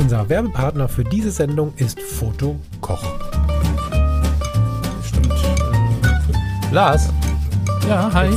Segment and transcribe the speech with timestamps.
[0.00, 3.04] Unser Werbepartner für diese Sendung ist Foto Koch.
[5.04, 5.34] Stimmt.
[6.72, 7.10] Lars,
[7.86, 8.30] Ja, hi.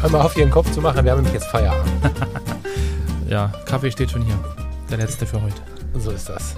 [0.00, 1.04] hör mal auf, Ihren Kopf zu machen.
[1.04, 1.92] Wir haben nämlich jetzt Feierabend.
[3.28, 4.36] Ja, Kaffee steht schon hier.
[4.90, 5.60] Der letzte für heute.
[5.94, 6.56] So ist das.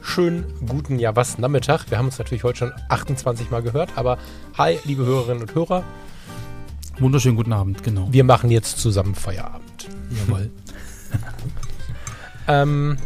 [0.00, 1.88] Schönen guten, ja was, Nachmittag.
[1.88, 4.18] Wir haben uns natürlich heute schon 28 Mal gehört, aber
[4.58, 5.84] hi, liebe Hörerinnen und Hörer.
[6.98, 8.08] Wunderschönen guten Abend, genau.
[8.10, 9.86] Wir machen jetzt zusammen Feierabend.
[10.10, 10.50] Jawohl.
[12.48, 12.96] Ähm,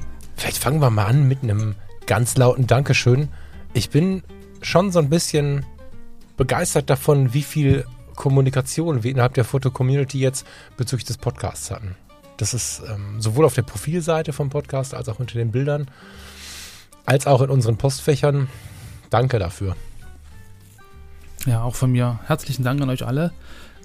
[0.41, 1.75] vielleicht fangen wir mal an mit einem
[2.07, 3.29] ganz lauten Dankeschön.
[3.75, 4.23] Ich bin
[4.63, 5.67] schon so ein bisschen
[6.39, 7.85] begeistert davon, wie viel
[8.17, 10.47] Kommunikation wir innerhalb der Foto-Community jetzt
[10.79, 11.95] bezüglich des Podcasts hatten.
[12.39, 15.91] Das ist ähm, sowohl auf der Profilseite vom Podcast als auch unter den Bildern,
[17.05, 18.49] als auch in unseren Postfächern.
[19.11, 19.77] Danke dafür.
[21.45, 23.33] Ja, auch von mir herzlichen Dank an euch alle.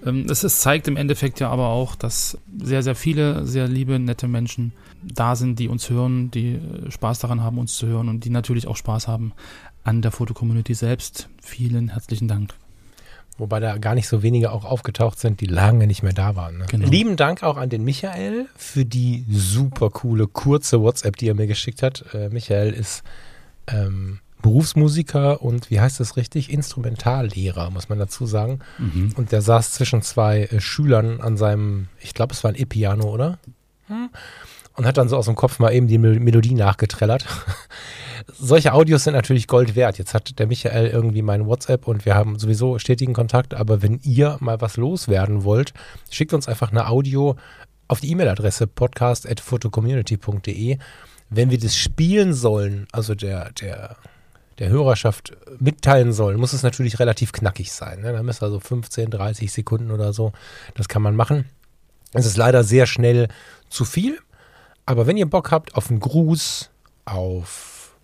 [0.06, 4.00] Ähm, Es ist, zeigt im Endeffekt ja aber auch, dass sehr, sehr viele sehr liebe,
[4.00, 8.10] nette Menschen da sind, die uns hören, die äh, Spaß daran haben, uns zu hören
[8.10, 9.34] und die natürlich auch Spaß haben
[9.84, 11.30] an der Fotocommunity selbst.
[11.42, 12.54] Vielen herzlichen Dank.
[13.38, 16.60] Wobei da gar nicht so wenige auch aufgetaucht sind, die lange nicht mehr da waren.
[16.60, 16.66] Ne?
[16.70, 16.88] Genau.
[16.88, 21.48] Lieben Dank auch an den Michael für die super coole, kurze WhatsApp, die er mir
[21.48, 22.06] geschickt hat.
[22.14, 23.04] Äh, Michael ist
[23.68, 26.54] ähm, Berufsmusiker und wie heißt das richtig?
[26.54, 28.60] Instrumentallehrer, muss man dazu sagen.
[28.78, 29.14] Mhm.
[29.16, 33.12] Und der saß zwischen zwei äh, Schülern an seinem, ich glaube, es war ein E-Piano,
[33.12, 33.40] oder?
[33.88, 34.12] Hm.
[34.76, 37.26] Und hat dann so aus dem Kopf mal eben die Mel Melodie nachgetrellert.
[38.38, 39.98] Solche Audios sind natürlich Gold wert.
[39.98, 43.56] Jetzt hat der Michael irgendwie mein WhatsApp und wir haben sowieso stetigen Kontakt.
[43.56, 45.74] Aber wenn ihr mal was loswerden wollt,
[46.12, 47.36] schickt uns einfach eine Audio
[47.88, 50.78] auf die E-Mail-Adresse podcast.photocommunity.de.
[51.32, 53.96] Wenn wir das spielen sollen, also der, der,
[54.60, 58.02] der Hörerschaft mitteilen sollen, muss es natürlich relativ knackig sein.
[58.02, 58.14] Ne?
[58.14, 60.32] Da müssen also 15, 30 Sekunden oder so.
[60.76, 61.46] Das kann man machen.
[62.14, 63.28] Es ist leider sehr schnell
[63.70, 64.18] zu viel.
[64.86, 66.70] Aber wenn ihr Bock habt auf einen Gruß,
[67.06, 67.98] auf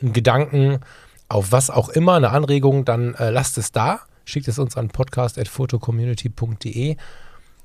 [0.00, 0.80] einen Gedanken,
[1.28, 4.00] auf was auch immer, eine Anregung, dann äh, lasst es da.
[4.24, 6.96] Schickt es uns an podcast.photocommunity.de.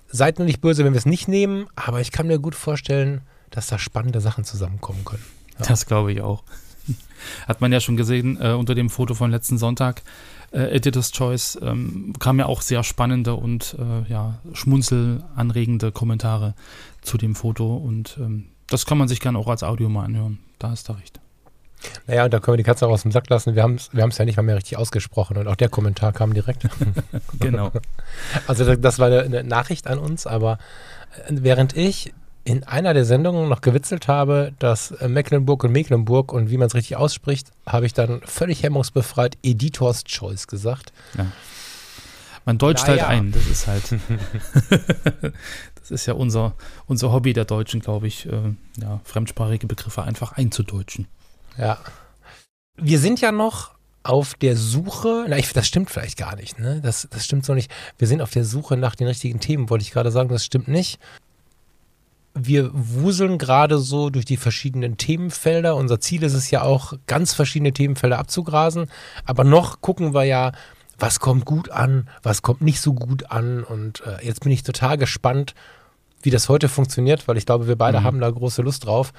[0.08, 3.22] Seid nur nicht böse, wenn wir es nicht nehmen, aber ich kann mir gut vorstellen,
[3.50, 5.24] dass da spannende Sachen zusammenkommen können.
[5.60, 5.66] Ja.
[5.68, 6.44] Das glaube ich auch.
[7.48, 10.02] Hat man ja schon gesehen äh, unter dem Foto von letzten Sonntag.
[10.52, 16.54] Äh, Editor's Choice ähm, kamen ja auch sehr spannende und äh, ja, schmunzelanregende Kommentare
[17.02, 20.40] zu dem Foto und ähm, das kann man sich gerne auch als Audio mal anhören.
[20.60, 21.20] Da hast du recht.
[22.08, 23.56] Naja, und da können wir die Katze auch aus dem Sack lassen.
[23.56, 26.14] Wir haben es wir haben's ja nicht mal mehr richtig ausgesprochen und auch der Kommentar
[26.14, 26.68] kam direkt.
[27.40, 27.72] Genau.
[28.48, 30.60] Also das- das war eine, eine Nachricht an uns, aber
[31.28, 32.14] äh, während ich
[32.46, 36.68] in einer der Sendungen noch gewitzelt habe, dass äh, Mecklenburg und Mecklenburg und wie man
[36.68, 40.92] es richtig ausspricht, habe ich dann völlig hemmungsbefreit Editors Choice gesagt.
[42.46, 43.08] Man deutscht Naja.
[43.08, 43.32] halt ein.
[43.32, 43.84] Das ist halt.
[45.80, 46.56] das ist ja unser,
[46.88, 51.08] unser Hobby der Deutschen, glaube ich, äh, ja, fremdsprachige Begriffe einfach einzudeutschen.
[51.58, 51.78] Ja.
[52.76, 53.72] Wir sind ja noch
[54.04, 56.82] auf der Suche, na, ich, das stimmt vielleicht gar nicht, ne?
[56.84, 57.72] Das, das stimmt so nicht.
[57.98, 60.68] Wir sind auf der Suche nach den richtigen Themen, wollte ich gerade sagen, das stimmt
[60.68, 61.00] nicht.
[62.36, 65.76] Wir wuseln gerade so durch die verschiedenen Themenfelder.
[65.76, 68.88] Unser Ziel ist es ja auch, ganz verschiedene Themenfelder abzugrasen.
[69.26, 70.52] Aber noch gucken wir ja,
[70.98, 73.64] was kommt gut an, was kommt nicht so gut an.
[73.64, 75.54] Und äh, jetzt bin ich total gespannt,
[76.22, 78.04] wie das heute funktioniert, weil ich glaube, wir beide Mhm.
[78.04, 79.14] haben da große Lust drauf.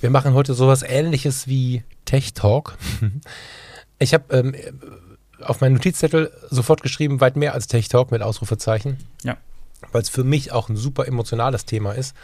[0.00, 2.76] Wir machen heute sowas ähnliches wie Tech Talk.
[3.98, 4.54] Ich habe ähm,
[5.42, 8.98] auf meinen Notizzettel sofort geschrieben, weit mehr als Tech Talk mit Ausrufezeichen.
[9.24, 9.36] Ja.
[9.92, 12.14] Weil es für mich auch ein super emotionales Thema ist.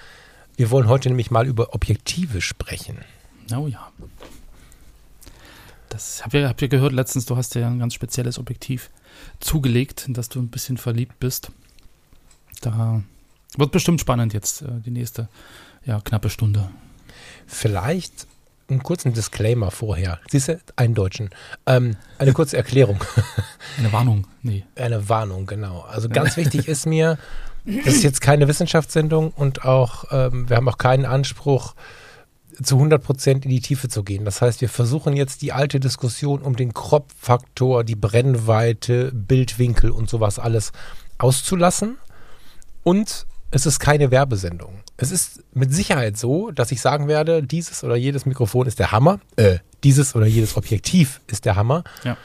[0.56, 2.99] Wir wollen heute nämlich mal über Objektive sprechen.
[3.55, 3.93] Oh ja.
[5.88, 8.91] Das habt ihr, habt ihr gehört letztens, du hast dir ja ein ganz spezielles Objektiv
[9.41, 11.50] zugelegt, in das du ein bisschen verliebt bist.
[12.61, 13.03] Da
[13.56, 15.29] wird bestimmt spannend jetzt, äh, die nächste
[15.85, 16.70] ja, knappe Stunde.
[17.47, 18.26] Vielleicht
[18.69, 20.19] einen kurzen Disclaimer vorher.
[20.29, 21.31] Siehst du, einen Deutschen.
[21.67, 23.03] Ähm, eine kurze Erklärung.
[23.79, 24.64] Eine Warnung, nee.
[24.75, 25.81] Eine Warnung, genau.
[25.82, 27.19] Also ganz wichtig ist mir,
[27.67, 31.75] das ist jetzt keine Wissenschaftssendung und auch, ähm, wir haben auch keinen Anspruch,
[32.63, 34.25] zu 100 Prozent in die Tiefe zu gehen.
[34.25, 40.09] Das heißt, wir versuchen jetzt die alte Diskussion um den Crop-Faktor, die Brennweite, Bildwinkel und
[40.09, 40.73] sowas alles
[41.19, 41.99] auszulassen
[42.83, 44.81] und es ist keine Werbesendung.
[44.97, 48.93] Es ist mit Sicherheit so, dass ich sagen werde, dieses oder jedes Mikrofon ist der
[48.93, 49.21] Hammer.
[49.37, 51.85] Äh, dieses oder jedes Objektiv ist der Hammer.
[52.05, 52.17] Ja.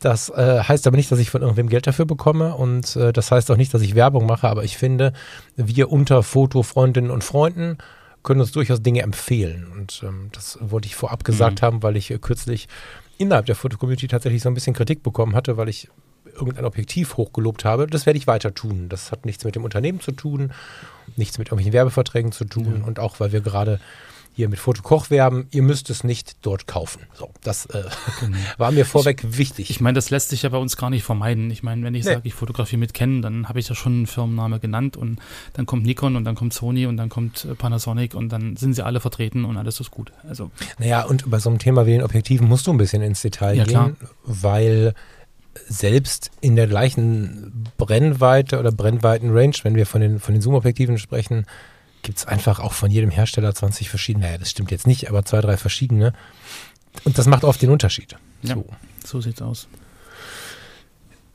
[0.00, 3.30] Das äh, heißt aber nicht, dass ich von irgendwem Geld dafür bekomme und äh, das
[3.32, 5.12] heißt auch nicht, dass ich Werbung mache, aber ich finde,
[5.56, 7.78] wir unter Fotofreundinnen und Freunden
[8.22, 9.66] können uns durchaus Dinge empfehlen.
[9.72, 11.66] Und ähm, das wollte ich vorab gesagt Mhm.
[11.66, 12.68] haben, weil ich äh, kürzlich
[13.16, 15.88] innerhalb der Fotocommunity tatsächlich so ein bisschen Kritik bekommen hatte, weil ich
[16.34, 17.86] irgendein Objektiv hochgelobt habe.
[17.88, 18.88] Das werde ich weiter tun.
[18.88, 20.52] Das hat nichts mit dem Unternehmen zu tun,
[21.16, 23.80] nichts mit irgendwelchen Werbeverträgen zu tun und auch, weil wir gerade
[24.38, 27.00] hier mit Fotokoch werben, ihr müsst es nicht dort kaufen.
[27.12, 27.82] So, das äh,
[28.56, 29.66] war mir vorweg wichtig.
[29.66, 29.74] Genau.
[29.74, 31.50] Ich meine, das lässt sich ja bei uns gar nicht vermeiden.
[31.50, 32.12] Ich meine, wenn ich Nee.
[32.12, 35.18] sage, ich fotografiere mit Canon, dann habe ich ja schon einen Firmenname genannt und
[35.54, 38.74] dann kommt Nikon und dann kommt Sony und dann kommt äh, Panasonic und dann sind
[38.74, 40.12] sie alle vertreten und alles ist gut.
[40.28, 43.20] Also Naja, und bei so einem Thema wie den Objektiven musst du ein bisschen ins
[43.22, 43.92] Detail Ja, gehen, klar.
[44.22, 44.94] weil
[45.66, 51.46] selbst in der gleichen Brennweite oder Brennweiten-Range, wenn wir von den, von den Zoom-Objektiven sprechen,
[52.02, 54.26] gibt es einfach auch von jedem Hersteller 20 verschiedene.
[54.26, 56.12] Naja, das stimmt jetzt nicht, aber zwei, drei verschiedene.
[57.04, 58.16] Und das macht oft den Unterschied.
[58.42, 58.54] Ja.
[58.54, 58.66] So.
[59.04, 59.68] so sieht's aus.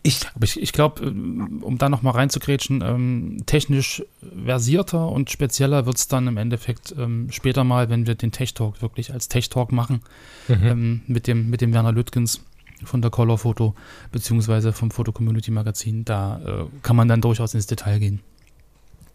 [0.05, 4.03] Ich, Aber ich, ich glaube, um da nochmal reinzugrätschen, ähm, technisch
[4.45, 8.53] versierter und spezieller wird es dann im Endeffekt ähm, später mal, wenn wir den Tech
[8.53, 10.01] Talk wirklich als Tech Talk machen,
[10.49, 10.63] mhm.
[10.63, 12.41] ähm, mit, dem, mit dem Werner Lüttgens
[12.83, 13.75] von der Color Photo,
[14.11, 16.03] beziehungsweise vom Foto Community Magazin.
[16.03, 18.19] Da äh, kann man dann durchaus ins Detail gehen.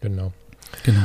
[0.01, 0.33] genau.
[0.83, 1.03] Genau.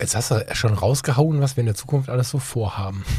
[0.00, 3.04] Jetzt hast du schon rausgehauen, was wir in der Zukunft alles so vorhaben.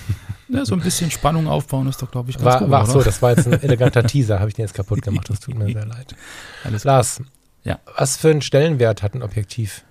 [0.52, 2.92] Ja, so ein bisschen Spannung aufbauen ist doch, glaube ich, ganz War, gut, war, oder?
[2.92, 5.30] so, das war jetzt ein eleganter Teaser, habe ich den jetzt kaputt gemacht.
[5.30, 6.16] Das tut mir sehr leid.
[6.64, 7.22] Alles Lars,
[7.64, 7.78] Ja.
[7.96, 9.86] was für einen Stellenwert hat ein Objektiv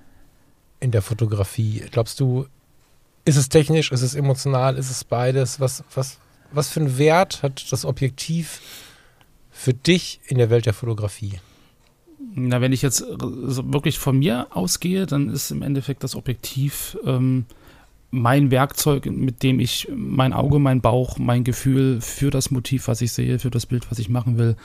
[0.81, 1.85] in der Fotografie?
[1.93, 2.49] Glaubst du,
[3.25, 5.61] ist es technisch, ist es emotional, ist es beides?
[5.61, 6.19] Was, was,
[6.50, 8.61] was für einen Wert hat das Objektiv
[9.52, 11.38] für dich in der Welt der Fotografie?
[12.38, 16.96] Na, wenn ich jetzt äh, wirklich von mir ausgehe, dann ist im Endeffekt das Objektiv
[17.05, 17.46] ähm,
[18.11, 23.00] mein Werkzeug, mit dem ich mein Auge, mein Bauch, mein Gefühl für das Motiv, was
[23.02, 24.56] ich sehe, für das Bild, was ich machen will,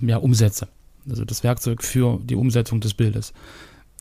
[0.00, 0.68] ähm, ja, umsetze.
[1.08, 3.32] Also das Werkzeug für die Umsetzung des Bildes.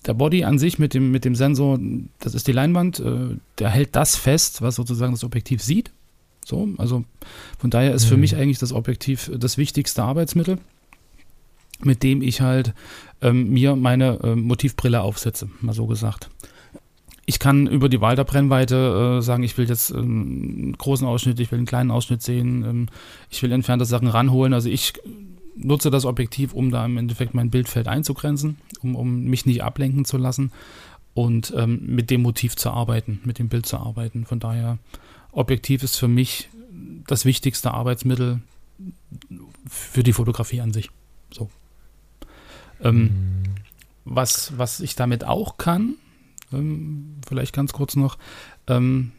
[0.06, 1.80] Der Body an sich mit dem, mit dem Sensor,
[2.20, 5.92] das ist die Leinwand, äh, der hält das fest, was sozusagen das Objektiv sieht.
[6.46, 7.06] So, also
[7.58, 8.22] von daher ist für Mhm.
[8.22, 10.60] mich eigentlich das Objektiv das wichtigste Arbeitsmittel
[11.84, 12.74] mit dem ich halt
[13.22, 16.30] ähm, mir meine ähm, Motivbrille aufsetze, mal so gesagt.
[17.28, 21.08] Ich kann über die Wahl der Brennweite äh, sagen, ich will jetzt ähm, einen großen
[21.08, 22.88] Ausschnitt, ich will einen kleinen Ausschnitt sehen, ähm,
[23.30, 24.54] ich will entfernte Sachen ranholen.
[24.54, 24.94] Also ich
[25.56, 30.06] nutze das Objektiv, um da im Endeffekt mein Bildfeld einzugrenzen, um, um mich nicht ablenken
[30.06, 30.52] zu lassen
[31.14, 34.26] und ähm, mit dem Motiv zu arbeiten, mit dem Bild zu arbeiten.
[34.26, 34.78] Von daher,
[35.32, 36.50] Objektiv ist für mich
[37.08, 38.42] das wichtigste Arbeitsmittel
[39.68, 40.90] für die Fotografie an sich.
[41.32, 41.50] So.
[42.82, 43.44] Ähm,
[44.06, 45.96] was, was ich damit auch kann,
[46.54, 48.18] ähm, vielleicht ganz kurz noch,
[48.68, 49.12] ähm,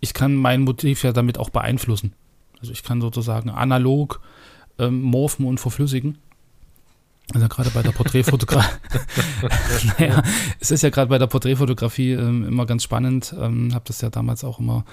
[0.00, 2.12] ich kann mein Motiv ja damit auch beeinflussen.
[2.60, 4.20] Also ich kann sozusagen analog
[4.78, 6.18] ähm, morphen und verflüssigen.
[7.34, 8.68] Also gerade bei der Porträtfotografie,
[9.98, 10.22] naja,
[10.58, 13.34] es ist ja gerade bei der Porträtfotografie ähm, immer ganz spannend.
[13.38, 14.84] Ähm, habe das ja damals auch immer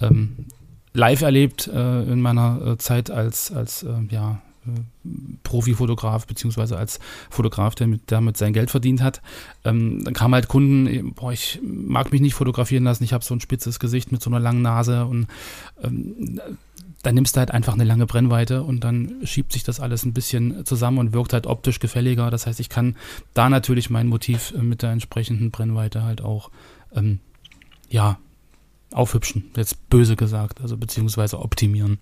[0.00, 0.46] ähm,
[0.92, 4.40] live erlebt äh, in meiner äh, Zeit als, als äh, ja,
[5.42, 6.98] Profifotograf, beziehungsweise als
[7.30, 9.22] Fotograf, der mit, damit sein Geld verdient hat.
[9.64, 13.24] Ähm, dann kamen halt Kunden, eh, boah, ich mag mich nicht fotografieren lassen, ich habe
[13.24, 15.26] so ein spitzes Gesicht mit so einer langen Nase und
[15.82, 16.40] ähm,
[17.02, 20.12] dann nimmst du halt einfach eine lange Brennweite und dann schiebt sich das alles ein
[20.12, 22.30] bisschen zusammen und wirkt halt optisch gefälliger.
[22.30, 22.96] Das heißt, ich kann
[23.34, 26.50] da natürlich mein Motiv äh, mit der entsprechenden Brennweite halt auch,
[26.94, 27.20] ähm,
[27.88, 28.18] ja,
[28.92, 31.98] aufhübschen, jetzt böse gesagt, also beziehungsweise optimieren.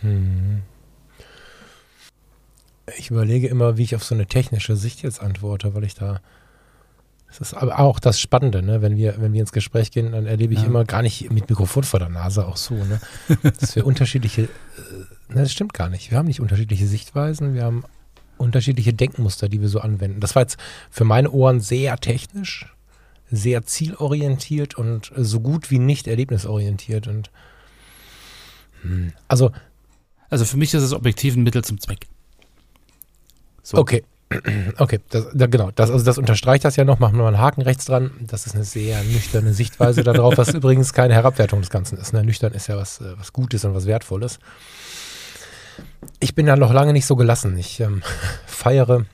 [0.00, 0.62] Hm.
[3.02, 6.20] Ich überlege immer, wie ich auf so eine technische Sicht jetzt antworte, weil ich da.
[7.26, 8.80] Das ist aber auch das Spannende, ne?
[8.80, 10.66] Wenn wir, wenn wir ins Gespräch gehen, dann erlebe ich Ja.
[10.66, 13.00] immer gar nicht mit Mikrofon vor der Nase auch so, ne?
[13.58, 14.46] Dass wir unterschiedliche, äh,
[15.34, 16.12] ne, das stimmt gar nicht.
[16.12, 17.82] Wir haben nicht unterschiedliche Sichtweisen, wir haben
[18.38, 20.20] unterschiedliche Denkmuster, die wir so anwenden.
[20.20, 22.72] Das war jetzt für meine Ohren sehr technisch,
[23.32, 27.08] sehr zielorientiert und so gut wie nicht erlebnisorientiert.
[27.08, 27.30] Und
[28.82, 29.50] hm, also
[30.30, 32.06] Also für mich ist das Objektiv ein Mittel zum Zweck.
[33.62, 33.78] So.
[33.78, 34.04] Okay.
[34.78, 35.70] Okay, das, da, genau.
[35.74, 36.98] Das, also das unterstreicht das ja noch.
[36.98, 38.12] Machen wir mal einen Haken rechts dran.
[38.20, 42.14] Das ist eine sehr nüchterne Sichtweise darauf, was übrigens keine Herabwertung des Ganzen ist.
[42.14, 42.24] Ne?
[42.24, 44.38] Nüchtern ist ja was, äh, was Gutes und was Wertvolles.
[46.18, 47.56] Ich bin da noch lange nicht so gelassen.
[47.58, 48.02] Ich ähm,
[48.46, 49.04] feiere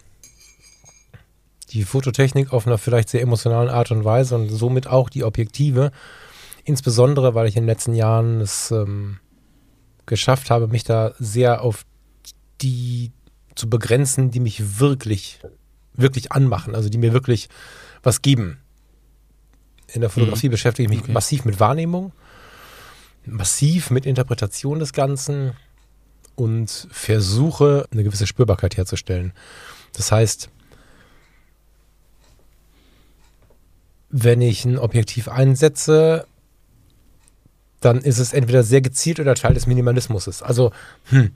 [1.70, 5.90] die Fototechnik auf einer vielleicht sehr emotionalen Art und Weise und somit auch die Objektive.
[6.64, 9.18] Insbesondere, weil ich in den letzten Jahren es ähm,
[10.06, 11.84] geschafft habe, mich da sehr auf
[12.60, 13.12] die
[13.58, 15.40] zu begrenzen, die mich wirklich,
[15.94, 17.48] wirklich anmachen, also die mir wirklich
[18.02, 18.58] was geben.
[19.88, 21.12] In der Fotografie beschäftige ich mich Okay.
[21.12, 22.12] massiv mit Wahrnehmung,
[23.26, 25.52] massiv mit Interpretation des Ganzen
[26.36, 29.32] und versuche eine gewisse Spürbarkeit herzustellen.
[29.94, 30.50] Das heißt,
[34.10, 36.26] wenn ich ein Objektiv einsetze,
[37.80, 40.42] dann ist es entweder sehr gezielt oder Teil des Minimalismus.
[40.42, 40.72] Also,
[41.10, 41.30] hm,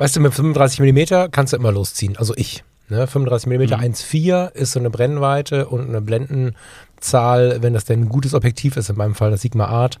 [0.00, 2.16] weißt du, mit 35 mm kannst du immer losziehen.
[2.16, 2.64] Also ich.
[2.88, 3.06] Ne?
[3.06, 3.92] 35 mm Mhm.
[3.92, 8.88] 1,4 ist so eine Brennweite und eine Blendenzahl, wenn das denn ein gutes Objektiv ist,
[8.88, 10.00] in meinem Fall das Sigma Art,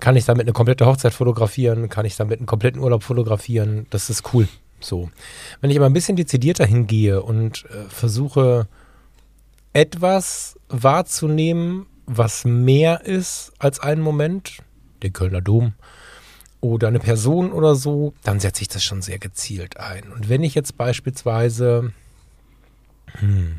[0.00, 3.86] kann ich damit eine komplette Hochzeit fotografieren, kann ich damit einen kompletten Urlaub fotografieren.
[3.90, 4.48] Das ist cool.
[4.80, 5.10] So.
[5.60, 8.66] Wenn ich aber ein bisschen dezidierter hingehe und äh, versuche,
[9.74, 14.62] etwas wahrzunehmen, was mehr ist als einen Moment,
[15.02, 15.74] den Kölner Dom
[16.62, 20.04] oder eine Person oder so, dann setze ich das schon sehr gezielt ein.
[20.12, 21.92] Und wenn ich jetzt beispielsweise,
[23.18, 23.56] hm,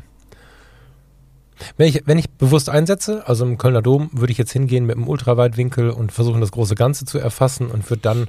[1.76, 4.96] wenn ich, wenn ich bewusst einsetze, also im Kölner Dom, würde ich jetzt hingehen mit
[4.96, 8.20] einem Ultraweitwinkel und versuchen, das große Ganze zu erfassen und würde dann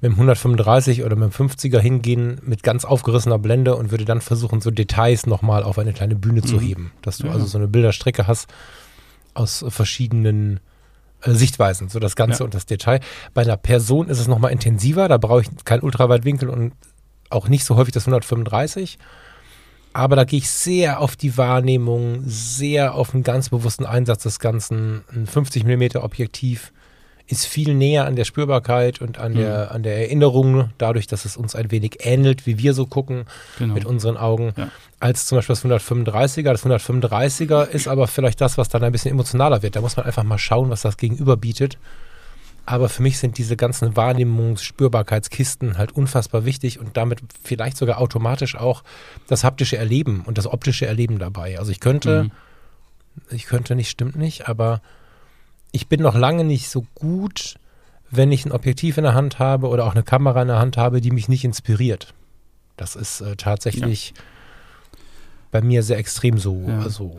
[0.00, 4.20] mit dem 135 oder mit dem 50er hingehen mit ganz aufgerissener Blende und würde dann
[4.20, 6.60] versuchen, so Details nochmal auf eine kleine Bühne zu Mhm.
[6.60, 6.92] heben.
[7.02, 7.32] Dass du Ja.
[7.32, 8.48] also so eine Bilderstrecke hast
[9.34, 10.60] aus verschiedenen
[11.24, 12.44] Sichtweisen, so das Ganze Ja.
[12.44, 13.00] und das Detail.
[13.34, 16.72] Bei einer Person ist es nochmal intensiver, da brauche ich keinen Ultraweitwinkel und
[17.30, 18.98] auch nicht so häufig das 135.
[19.92, 24.38] Aber da gehe ich sehr auf die Wahrnehmung, sehr auf einen ganz bewussten Einsatz des
[24.38, 25.02] Ganzen.
[25.12, 26.72] Ein 50 mm Objektiv
[27.28, 31.36] ist viel näher an der Spürbarkeit und an, der, an der Erinnerung, dadurch, dass es
[31.36, 33.24] uns ein wenig ähnelt, wie wir so gucken
[33.58, 33.74] Genau.
[33.74, 34.70] mit unseren Augen, Ja.
[34.98, 36.50] als zum Beispiel das 135er.
[36.52, 39.76] Das 135er ist aber vielleicht das, was dann ein bisschen emotionaler wird.
[39.76, 41.76] Da muss man einfach mal schauen, was das Gegenüber bietet.
[42.64, 43.96] Aber für mich sind diese ganzen
[44.68, 48.82] Wahrnehmungs-Spürbarkeitskisten halt unfassbar wichtig und damit vielleicht sogar automatisch auch
[49.26, 51.58] das haptische Erleben und das optische Erleben dabei.
[51.58, 52.30] Also ich könnte, Mhm.
[53.30, 54.80] ich könnte nicht, stimmt nicht, aber
[55.72, 57.56] ich bin noch lange nicht so gut,
[58.10, 60.76] wenn ich ein Objektiv in der Hand habe oder auch eine Kamera in der Hand
[60.76, 62.14] habe, die mich nicht inspiriert.
[62.76, 64.14] Das ist äh, tatsächlich
[65.50, 66.64] bei mir sehr extrem so.
[66.66, 66.80] Ja.
[66.80, 67.18] Also,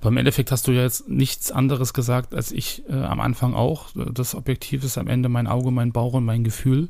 [0.00, 3.54] Aber im Endeffekt hast du ja jetzt nichts anderes gesagt, als ich äh, am Anfang
[3.54, 3.88] auch.
[3.94, 6.88] Das Objektiv ist am Ende mein Auge, mein Bauch und mein Gefühl.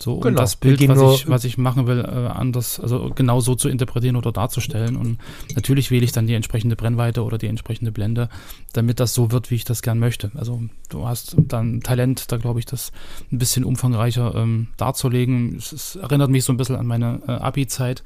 [0.00, 0.40] So, um Genau.
[0.40, 3.68] das Wir Bild, was ich, was ich machen will, äh, anders, also genau so zu
[3.68, 4.96] interpretieren oder darzustellen.
[4.96, 5.18] Und
[5.54, 8.28] natürlich wähle ich dann die entsprechende Brennweite oder die entsprechende Blende,
[8.72, 10.32] damit das so wird, wie ich das gern möchte.
[10.34, 12.92] Also du hast dann Talent, da glaube ich, das
[13.32, 15.56] ein bisschen umfangreicher ähm, darzulegen.
[15.56, 18.02] Es, es erinnert mich so ein bisschen an meine äh, Abi-Zeit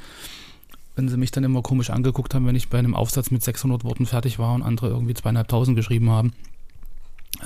[0.99, 3.85] wenn sie mich dann immer komisch angeguckt haben, wenn ich bei einem Aufsatz mit 600
[3.85, 6.33] Worten fertig war und andere irgendwie zweieinhalbtausend geschrieben haben.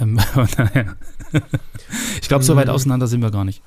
[0.00, 0.18] Ähm,
[2.22, 3.62] ich glaube, so weit auseinander sind wir gar nicht.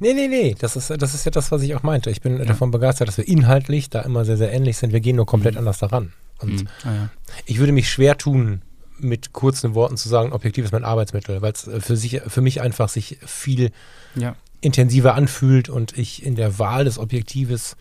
[0.00, 2.10] Nee, nee, nee, das ist, das ist ja das, was ich auch meinte.
[2.10, 4.92] Ich bin davon begeistert, dass wir inhaltlich da immer sehr, sehr ähnlich sind.
[4.92, 6.12] Wir gehen nur komplett anders daran.
[6.40, 6.68] Und Mhm.
[6.84, 7.10] Ah, ja.
[7.46, 8.62] ich würde mich schwer tun,
[8.98, 12.60] mit kurzen Worten zu sagen, Objektiv ist mein Arbeitsmittel, weil es für, sich, für mich
[12.60, 13.70] einfach sich viel
[14.14, 14.36] ja.
[14.60, 17.76] intensiver anfühlt und ich in der Wahl des Objektives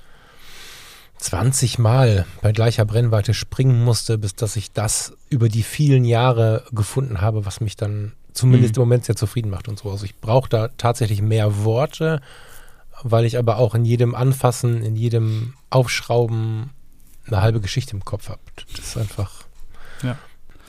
[1.20, 6.66] 20 Mal bei gleicher Brennweite springen musste, bis dass ich das über die vielen Jahre
[6.72, 8.82] gefunden habe, was mich dann zumindest Mhm.
[8.82, 9.90] im Moment sehr zufrieden macht und so.
[9.92, 12.22] Also ich brauche da tatsächlich mehr Worte,
[13.04, 16.72] weil ich aber auch in jedem Anfassen, in jedem Aufschrauben
[17.28, 18.42] eine halbe Geschichte im Kopf habe.
[18.75, 19.44] Das ist einfach.
[20.02, 20.18] Ja.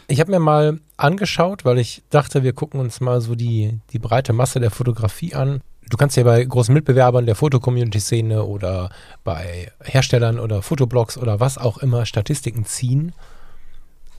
[0.06, 3.98] Ich habe mir mal angeschaut, weil ich dachte, wir gucken uns mal so die, die
[3.98, 5.60] breite Masse der Fotografie an.
[5.88, 8.90] Du kannst ja bei großen Mitbewerbern der Fotocommunity-Szene oder
[9.22, 13.12] bei Herstellern oder Fotoblogs oder was auch immer Statistiken ziehen,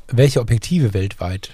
[0.07, 1.51] welche Objektive weltweit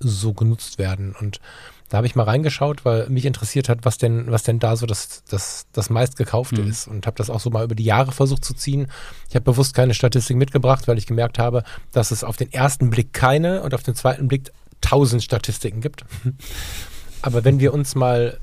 [0.00, 1.14] so genutzt werden.
[1.18, 1.40] Und
[1.88, 4.84] da habe ich mal reingeschaut, weil mich interessiert hat, was denn, was denn da so
[4.84, 6.68] das, das, das meistgekaufte Mhm.
[6.70, 6.86] ist.
[6.86, 8.88] Und habe das auch so mal über die Jahre versucht zu ziehen.
[9.28, 11.62] Ich habe bewusst keine Statistik mitgebracht, weil ich gemerkt habe,
[11.92, 16.04] dass es auf den ersten Blick keine und auf den zweiten Blick tausend Statistiken gibt.
[17.22, 18.38] Aber wenn wir uns mal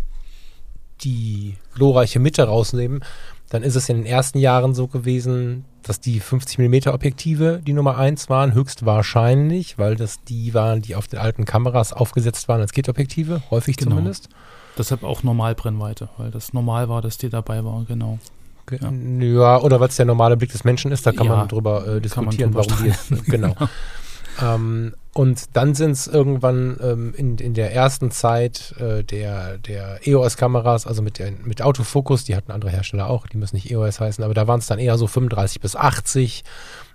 [1.01, 3.03] die glorreiche Mitte rausnehmen,
[3.49, 7.73] dann ist es in den ersten Jahren so gewesen, dass die 50 mm Objektive die
[7.73, 12.61] Nummer eins waren, höchstwahrscheinlich, weil das die waren, die auf den alten Kameras aufgesetzt waren
[12.61, 13.91] als Kit-Objektive, häufig Genau.
[13.91, 14.29] zumindest.
[14.77, 18.19] Deshalb auch Normalbrennweite, weil das normal war, dass die dabei war, genau.
[18.67, 18.91] Ge- Ja.
[19.55, 21.81] Ja, oder weil es der normale Blick des Menschen ist, da kann Ja, man drüber
[21.81, 23.55] äh, kann man diskutieren, drüber warum die jetzt, genau.
[24.41, 30.05] ähm, und dann sind es irgendwann ähm, in, in der ersten Zeit äh, der, der
[30.05, 33.99] EOS-Kameras, also mit, der, mit Autofokus, die hatten andere Hersteller auch, die müssen nicht EOS
[34.01, 36.43] heißen, aber da waren es dann eher so 35 bis 80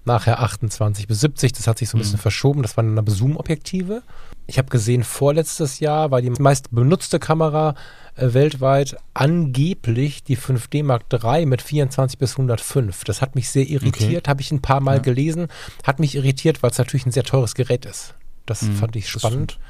[0.04, 1.52] nachher 28 bis 70.
[1.52, 2.22] Das hat sich so ein bisschen Mhm.
[2.22, 2.62] verschoben.
[2.62, 4.02] Das waren dann aber Zoom-Objektive.
[4.50, 7.76] Ich habe gesehen, vorletztes Jahr war die meist benutzte Kamera
[8.16, 13.04] äh, weltweit angeblich die 5D Mark III mit 24 bis 105.
[13.04, 15.02] Das hat mich sehr irritiert, habe ich ein paar Mal Ja.
[15.02, 15.46] gelesen.
[15.86, 18.14] Hat mich irritiert, weil es natürlich ein sehr teures Gerät ist.
[18.44, 19.60] Das Mhm, fand ich spannend.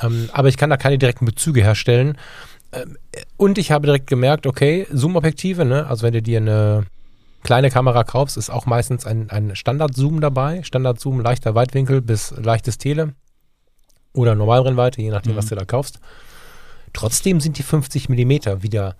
[0.00, 2.16] Ähm, aber ich kann da keine direkten Bezüge herstellen.
[2.72, 5.84] Ähm, äh, und ich habe direkt gemerkt, okay, Zoom-Objektive, ne?
[5.88, 6.84] also wenn du dir eine
[7.42, 10.62] kleine Kamera kaufst, ist auch meistens ein, ein Standard-Zoom dabei.
[10.62, 13.14] Standard-Zoom, leichter Weitwinkel bis leichtes Tele
[14.16, 15.36] oder Normalbrennweite, je nachdem, Mhm.
[15.38, 16.00] was du da kaufst.
[16.92, 18.96] Trotzdem sind die 50 Millimeter wieder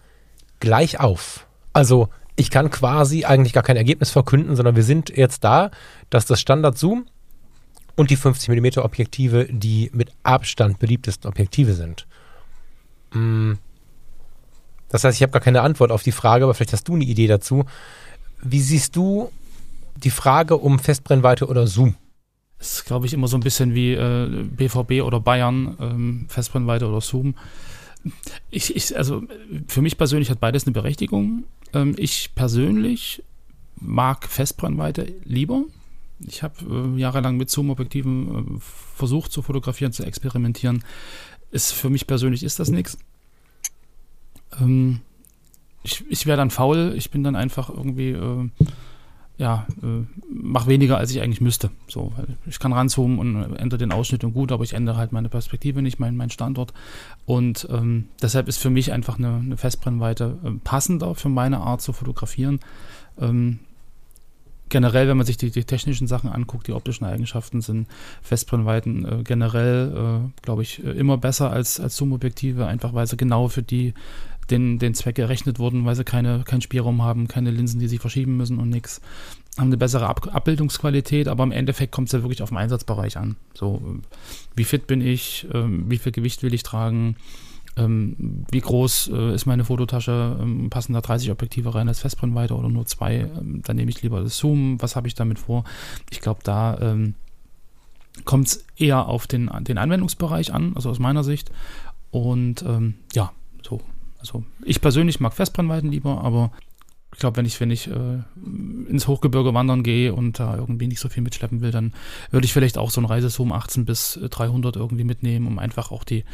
[0.61, 1.47] gleich auf.
[1.73, 5.71] Also ich kann quasi eigentlich gar kein Ergebnis verkünden, sondern wir sind jetzt da,
[6.11, 7.07] dass das Standard-Zoom
[7.97, 12.07] und die 50 Millimeter Objektive die mit Abstand beliebtesten Objektive sind.
[13.13, 13.55] Mm.
[14.91, 17.05] Das heißt, ich habe gar keine Antwort auf die Frage, aber vielleicht hast du eine
[17.05, 17.65] Idee dazu.
[18.43, 19.33] Wie siehst du
[19.97, 21.97] die Frage um Festbrennweite oder Zoom?
[22.67, 27.01] Ist, glaube ich, immer so ein bisschen wie äh, BVB oder Bayern, ähm, Festbrennweite oder
[27.01, 27.35] Zoom.
[28.51, 29.23] Ich, ich, also
[29.67, 31.45] für mich persönlich hat beides eine Berechtigung.
[31.73, 33.23] Ähm, ich persönlich
[33.81, 35.65] mag Festbrennweite lieber.
[36.21, 36.55] Ich habe
[36.97, 38.61] äh, jahrelang mit Zoom-Objektiven äh,
[38.97, 40.85] versucht zu fotografieren, zu experimentieren.
[41.51, 42.99] Ist für mich persönlich ist das nichts.
[44.61, 45.01] Ähm,
[45.83, 46.95] ich ich wäre dann faul.
[46.97, 48.49] Ich bin dann einfach irgendwie äh,
[49.39, 51.71] ja, äh, mach weniger, als ich eigentlich müsste.
[51.89, 52.13] So,
[52.47, 55.83] ich kann ranzoomen und ändere den Ausschnitt und gut, aber ich ändere halt meine Perspektive
[55.83, 56.73] nicht, meinen mein Standort.
[57.27, 61.83] Und ähm, deshalb ist für mich einfach eine, eine Festbrennweite äh, passender für meine Art
[61.83, 62.61] zu fotografieren.
[63.21, 63.59] Ähm,
[64.69, 67.89] generell, wenn man sich die, die technischen Sachen anguckt, die optischen Eigenschaften sind
[68.23, 69.93] Festbrennweiten äh, generell,
[70.25, 73.95] äh, glaube ich, äh, immer besser als, als Zoom-Objektive, einfach weil sie genau für die
[74.51, 78.01] den, den Zweck errechnet wurden, weil sie keine, keinen Spielraum haben, keine Linsen, die sich
[78.01, 79.01] verschieben müssen und nichts.
[79.59, 83.17] Haben eine bessere Ab Abbildungsqualität, aber im Endeffekt kommt es ja wirklich auf den Einsatzbereich
[83.17, 83.37] an.
[83.55, 84.01] So,
[84.55, 87.17] wie fit bin ich, ähm, wie viel Gewicht will ich tragen,
[87.77, 92.55] ähm, wie groß äh, ist meine Fototasche, ähm, passen da 30 Objektive rein als Festbrennweite
[92.55, 95.65] oder nur zwei, ähm, dann nehme ich lieber das Zoom, was habe ich damit vor?
[96.11, 97.15] Ich glaube, da ähm,
[98.25, 101.51] kommt es eher auf den, den Anwendungsbereich an, also aus meiner Sicht.
[102.11, 103.33] Und ähm, ja.
[104.19, 106.53] Also ich persönlich mag Festbrennweiten lieber, aber
[107.13, 108.19] ich glaube, wenn ich, wenn ich äh,
[108.89, 111.95] ins Hochgebirge wandern gehe und da irgendwie nicht so viel mitschleppen will, dann
[112.31, 116.05] würde ich vielleicht auch so ein Reisezoom 18 bis 300 irgendwie mitnehmen, um einfach auch
[116.05, 116.25] die,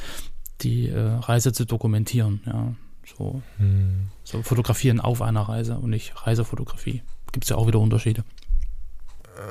[0.61, 2.41] die äh, Reise zu dokumentieren.
[2.47, 2.75] Ja,
[3.17, 3.43] so,
[4.25, 7.03] so fotografieren auf einer Reise und nicht Reisefotografie.
[7.33, 8.25] Gibt es ja auch wieder Unterschiede.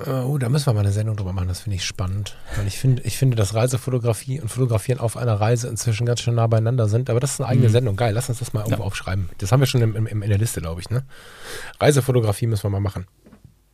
[0.06, 2.36] Äh, Oh, da müssen wir mal eine Sendung drüber machen, das finde ich spannend.
[2.56, 6.36] Weil ich finde, ich finde, dass Reisefotografie und Fotografieren auf einer Reise inzwischen ganz schön
[6.36, 7.10] nah beieinander sind.
[7.10, 7.72] Aber das ist eine eigene Mhm.
[7.74, 7.96] Sendung.
[7.96, 8.88] Geil, lass uns das mal irgendwo Ja.
[8.88, 9.30] aufschreiben.
[9.40, 10.90] Das haben wir schon im, im, in der Liste, glaube ich.
[10.90, 11.04] Ne?
[11.80, 13.06] Reisefotografie müssen wir mal machen.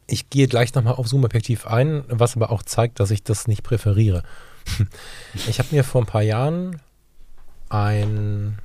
[0.08, 3.64] Ich gehe gleich nochmal auf Zoom-Objektiv ein, was aber auch zeigt, dass ich das nicht
[3.64, 4.24] präferiere.
[5.48, 6.80] Ich habe mir vor ein paar Jahren
[7.70, 8.58] ein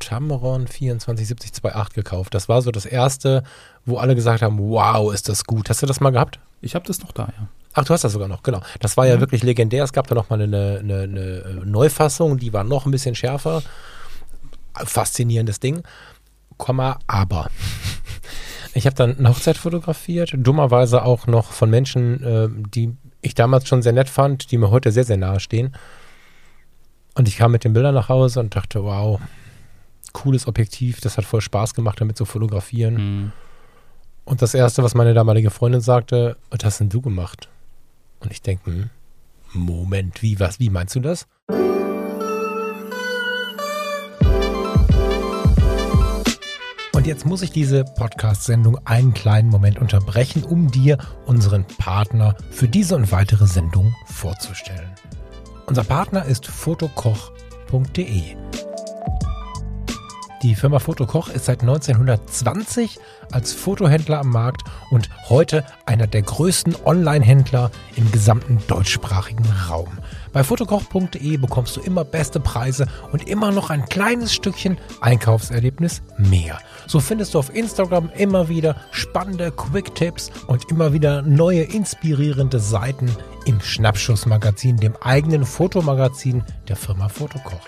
[0.00, 2.34] Tamron 247028 gekauft.
[2.34, 3.42] Das war so das erste,
[3.84, 5.70] wo alle gesagt haben, wow, ist das gut.
[5.70, 6.40] Hast du das mal gehabt?
[6.60, 7.48] Ich habe das noch da, ja.
[7.72, 8.60] Ach, du hast das sogar noch, genau.
[8.80, 9.20] Das war ja Mhm.
[9.20, 9.84] wirklich legendär.
[9.84, 13.62] Es gab da noch mal eine, eine, eine Neufassung, die war noch ein bisschen schärfer.
[14.74, 15.82] Faszinierendes Ding.
[16.56, 17.48] Komma, aber.
[18.72, 23.66] Ich habe dann eine Hochzeit fotografiert, dummerweise auch noch von Menschen, äh, die ich damals
[23.66, 25.74] schon sehr nett fand, die mir heute sehr, sehr nahe stehen.
[27.16, 29.18] Und ich kam mit den Bildern nach Hause und dachte, wow,
[30.12, 32.94] cooles Objektiv, das hat voll Spaß gemacht, damit zu fotografieren.
[32.94, 33.32] Mhm.
[34.24, 37.48] Und das Erste, was meine damalige Freundin sagte, was hast denn du gemacht?
[38.20, 38.90] Und ich denke, hm,
[39.52, 41.26] Moment, wie, was, wie meinst du das?
[46.92, 52.68] Und jetzt muss ich diese Podcast-Sendung einen kleinen Moment unterbrechen, um dir unseren Partner für
[52.68, 54.90] diese und weitere Sendung vorzustellen.
[55.66, 58.36] Unser Partner ist fotokoch.de.
[60.42, 62.98] Die Firma Fotokoch ist seit 1920
[63.30, 69.98] als Fotohändler am Markt und heute einer der größten Online-Händler im gesamten deutschsprachigen Raum.
[70.32, 76.58] Bei fotokoch.de bekommst du immer beste Preise und immer noch ein kleines Stückchen Einkaufserlebnis mehr.
[76.86, 83.14] So findest du auf Instagram immer wieder spannende Quick-Tipps und immer wieder neue inspirierende Seiten
[83.44, 87.60] im Schnappschuss-Magazin, dem eigenen Fotomagazin der Firma Fotokoch.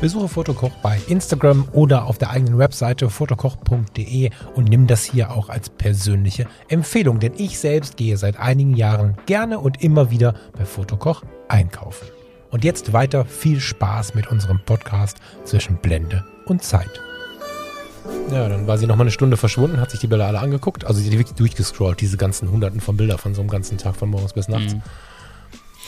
[0.00, 5.50] Besuche Fotokoch bei Instagram oder auf der eigenen Webseite fotokoch.de und nimm das hier auch
[5.50, 10.64] als persönliche Empfehlung, denn ich selbst gehe seit einigen Jahren gerne und immer wieder bei
[10.64, 12.08] Fotokoch einkaufen.
[12.50, 17.02] Und jetzt weiter viel Spaß mit unserem Podcast zwischen Blende und Zeit.
[18.30, 20.86] Ja, dann war sie nochmal eine Stunde verschwunden, hat sich die Bilder alle angeguckt.
[20.86, 23.96] Also sie hat wirklich durchgescrollt, diese ganzen Hunderten von Bildern von so einem ganzen Tag,
[23.96, 24.74] von morgens bis nachts.
[24.74, 24.82] Mhm.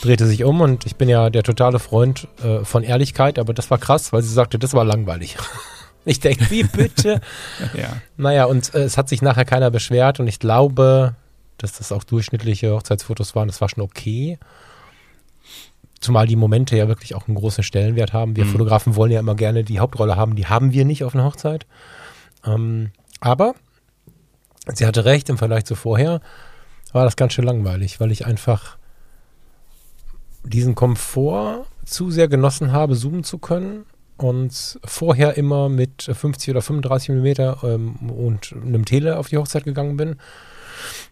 [0.03, 3.71] Drehte sich um und ich bin ja der totale Freund äh, von Ehrlichkeit, aber das
[3.71, 5.37] war krass, weil sie sagte, das war langweilig.
[6.05, 7.21] ich denke, wie bitte?
[7.73, 7.87] Ja.
[8.17, 11.15] naja, und äh, es hat sich nachher keiner beschwert und ich glaube,
[11.57, 13.47] dass das auch durchschnittliche Hochzeitsfotos waren.
[13.47, 14.37] Das war schon okay.
[16.01, 18.35] Zumal die Momente ja wirklich auch einen großen Stellenwert haben.
[18.35, 18.49] Wir Mhm.
[18.49, 20.35] Fotografen wollen ja immer gerne die Hauptrolle haben.
[20.35, 21.65] Die haben wir nicht auf einer Hochzeit.
[22.45, 23.55] Ähm, aber
[24.67, 26.19] sie hatte recht, im Vergleich zu vorher
[26.91, 28.77] war das ganz schön langweilig, weil ich einfach
[30.43, 33.85] diesen Komfort zu sehr genossen habe, zoomen zu können
[34.17, 39.63] und vorher immer mit 50 oder 35 Millimeter ähm, und einem Tele auf die Hochzeit
[39.63, 40.15] gegangen bin.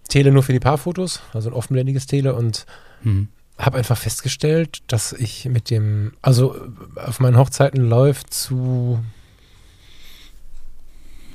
[0.07, 2.65] Tele nur für die Paarfotos, also ein offenblendiges Tele und
[3.03, 3.29] Mhm.
[3.57, 9.03] habe einfach festgestellt, dass ich mit dem, also äh, auf meinen Hochzeiten läuft zu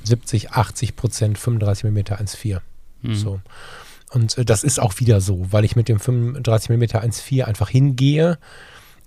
[0.03, 2.61] 70, 80 Prozent 35 mm 1.4.
[3.01, 3.15] Mhm.
[3.15, 3.39] So.
[4.11, 7.69] Und äh, das ist auch wieder so, weil ich mit dem 35 mm 1.4 einfach
[7.69, 8.37] hingehe,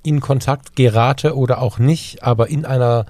[0.03, 3.07] in Kontakt gerate oder auch nicht, aber in einer,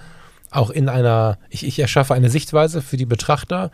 [0.51, 3.71] auch in einer, ich, ich erschaffe eine Sichtweise für die Betrachter,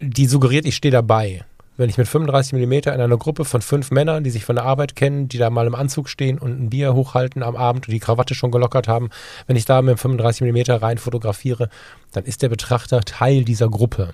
[0.00, 1.44] die suggeriert, ich stehe dabei.
[1.76, 4.64] Wenn ich mit 35 mm in einer Gruppe von fünf Männern, die sich von der
[4.64, 7.92] Arbeit kennen, die da mal im Anzug stehen und ein Bier hochhalten am Abend und
[7.92, 9.10] die Krawatte schon gelockert haben,
[9.46, 11.68] wenn ich da mit 35 mm rein fotografiere,
[12.12, 14.12] dann ist der Betrachter Teil dieser Gruppe.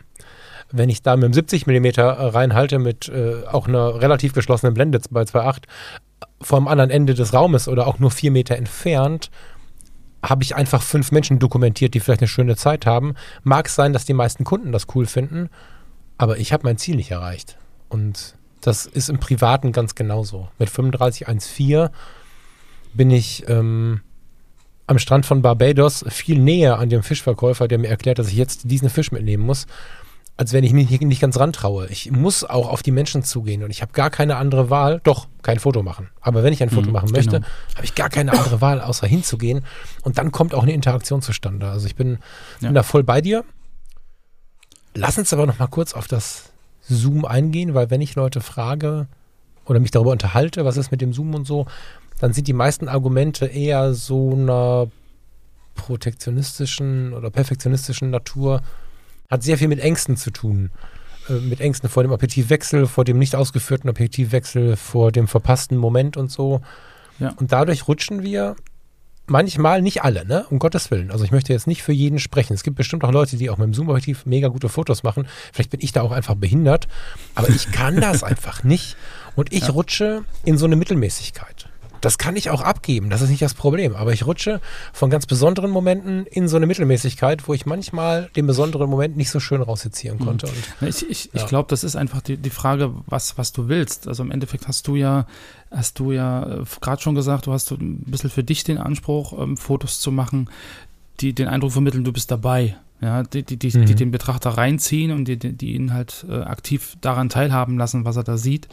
[0.70, 5.00] Wenn ich da mit dem 70 mm reinhalte mit äh, auch einer relativ geschlossenen Blende
[5.10, 5.62] bei 2.8
[6.40, 9.30] vom anderen Ende des Raumes oder auch nur vier Meter entfernt,
[10.22, 13.14] habe ich einfach fünf Menschen dokumentiert, die vielleicht eine schöne Zeit haben.
[13.42, 15.50] Mag sein, dass die meisten Kunden das cool finden,
[16.18, 17.56] aber ich habe mein Ziel nicht erreicht.
[17.88, 20.48] Und das ist im Privaten ganz genauso.
[20.58, 21.88] Mit 3514
[22.94, 24.00] bin ich ähm,
[24.86, 28.70] am Strand von Barbados viel näher an dem Fischverkäufer, der mir erklärt, dass ich jetzt
[28.70, 29.66] diesen Fisch mitnehmen muss,
[30.36, 31.86] als wenn ich mich nicht, nicht ganz rantraue.
[31.88, 35.00] Ich muss auch auf die Menschen zugehen und ich habe gar keine andere Wahl.
[35.04, 36.08] Doch, kein Foto machen.
[36.20, 37.46] Aber wenn ich ein Foto Mhm, machen möchte, genau.
[37.76, 39.64] habe ich gar keine andere Wahl, außer hinzugehen.
[40.02, 41.68] Und dann kommt auch eine Interaktion zustande.
[41.70, 42.18] Also ich bin,
[42.60, 42.68] Ja.
[42.68, 43.44] bin da voll bei dir.
[44.94, 46.50] Lass uns aber noch mal kurz auf das
[46.82, 49.06] Zoom eingehen, weil wenn ich Leute frage
[49.66, 51.66] oder mich darüber unterhalte, was ist mit dem Zoom und so,
[52.20, 54.88] dann sind die meisten Argumente eher so einer
[55.74, 58.62] protektionistischen oder perfektionistischen Natur.
[59.30, 60.70] Hat sehr viel mit Ängsten zu tun.
[61.28, 66.16] Äh, mit Ängsten vor dem Objektivwechsel, vor dem nicht ausgeführten Objektivwechsel, vor dem verpassten Moment
[66.16, 66.60] und so.
[67.18, 67.32] Ja.
[67.36, 68.56] Und dadurch rutschen wir
[69.26, 70.44] manchmal, nicht alle, ne?
[70.50, 71.10] Um Gottes Willen.
[71.10, 72.52] Also ich möchte jetzt nicht für jeden sprechen.
[72.52, 75.26] Es gibt bestimmt auch Leute, die auch mit dem Zoom-Objektiv mega gute Fotos machen.
[75.52, 76.88] Vielleicht bin ich da auch einfach behindert,
[77.34, 78.96] aber ich kann das einfach nicht.
[79.34, 79.70] Und ich Ja.
[79.70, 81.68] rutsche in so eine Mittelmäßigkeit.
[82.04, 83.96] Das kann ich auch abgeben, das ist nicht das Problem.
[83.96, 84.60] Aber ich rutsche
[84.92, 89.30] von ganz besonderen Momenten in so eine Mittelmäßigkeit, wo ich manchmal den besonderen Moment nicht
[89.30, 90.24] so schön raussezieren Mhm.
[90.24, 90.48] konnte.
[90.80, 91.30] Na, Ich, ich, Ja.
[91.40, 94.06] ich glaube, das ist einfach die, die Frage, was, was du willst.
[94.08, 95.26] Also im Endeffekt hast du ja,
[95.70, 99.32] hast du ja äh, gerade schon gesagt, du hast ein bisschen für dich den Anspruch,
[99.40, 100.48] ähm, Fotos zu machen,
[101.20, 102.76] die den Eindruck vermitteln, du bist dabei.
[103.00, 103.86] Ja, die, die, die, Mhm.
[103.86, 108.04] die den Betrachter reinziehen und die, die, die ihn halt äh, aktiv daran teilhaben lassen,
[108.04, 108.68] was er da sieht.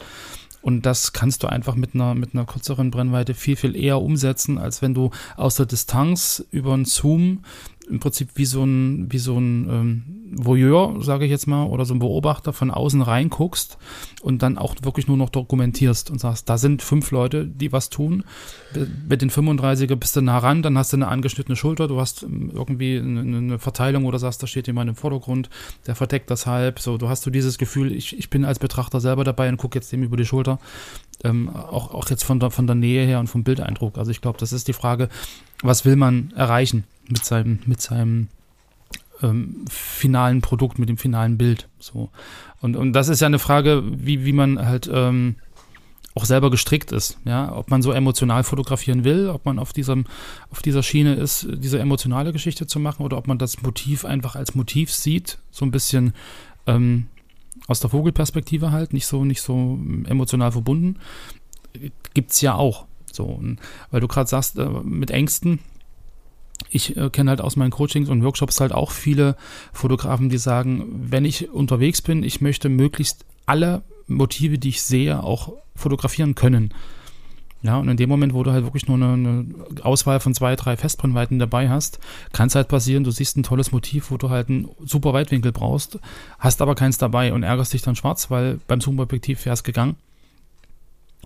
[0.62, 4.58] Und das kannst du einfach mit einer, mit einer kürzeren Brennweite viel, viel eher umsetzen,
[4.58, 7.44] als wenn du aus der Distanz über einen Zoom
[7.88, 11.84] im Prinzip wie so ein, wie so ein ähm, Voyeur, sage ich jetzt mal, oder
[11.84, 13.76] so ein Beobachter von außen reinguckst
[14.22, 17.90] und dann auch wirklich nur noch dokumentierst und sagst, da sind fünf Leute, die was
[17.90, 18.24] tun.
[19.08, 22.22] Mit den 35er bist du nah ran, dann hast du eine angeschnittene Schulter, du hast
[22.22, 25.50] ähm, irgendwie eine, Verteilung oder sagst, da steht jemand im Vordergrund,
[25.86, 26.80] der verdeckt das halb.
[26.80, 29.78] So, du hast du dieses Gefühl, ich, ich bin als Betrachter selber dabei und gucke
[29.78, 30.58] jetzt dem über die Schulter.
[31.24, 33.98] Ähm, auch, auch jetzt von der, von der Nähe her und vom Bildeindruck.
[33.98, 35.08] Also ich glaube, das ist die Frage,
[35.62, 38.28] was will man erreichen mit seinem, mit seinem
[39.22, 41.68] ähm, finalen Produkt, mit dem finalen Bild.
[41.78, 42.10] So.
[42.60, 45.36] Und, und das ist ja eine Frage, wie, wie man halt ähm,
[46.14, 50.04] auch selber gestrickt ist, ja, ob man so emotional fotografieren will, ob man auf diesem,
[50.50, 54.36] auf dieser Schiene ist, diese emotionale Geschichte zu machen, oder ob man das Motiv einfach
[54.36, 56.12] als Motiv sieht, so ein bisschen
[56.66, 57.06] ähm,
[57.68, 60.98] aus der Vogelperspektive halt, nicht so, nicht so emotional verbunden.
[62.14, 62.86] Gibt's ja auch.
[63.12, 63.40] So,
[63.90, 65.58] weil du gerade sagst, äh, mit Ängsten,
[66.70, 69.36] ich äh, kenne halt aus meinen Coachings und Workshops halt auch viele
[69.72, 75.22] Fotografen, die sagen, wenn ich unterwegs bin, ich möchte möglichst alle Motive, die ich sehe,
[75.22, 76.72] auch fotografieren können.
[77.62, 79.46] Ja, und in dem Moment, wo du halt wirklich nur eine, eine
[79.82, 82.00] Auswahl von zwei, drei Festbrennweiten dabei hast,
[82.32, 85.52] kann es halt passieren, du siehst ein tolles Motiv, wo du halt einen super Weitwinkel
[85.52, 85.98] brauchst,
[86.40, 89.94] hast aber keins dabei und ärgerst dich dann schwarz, weil beim Zoom-Objektiv wäre es gegangen.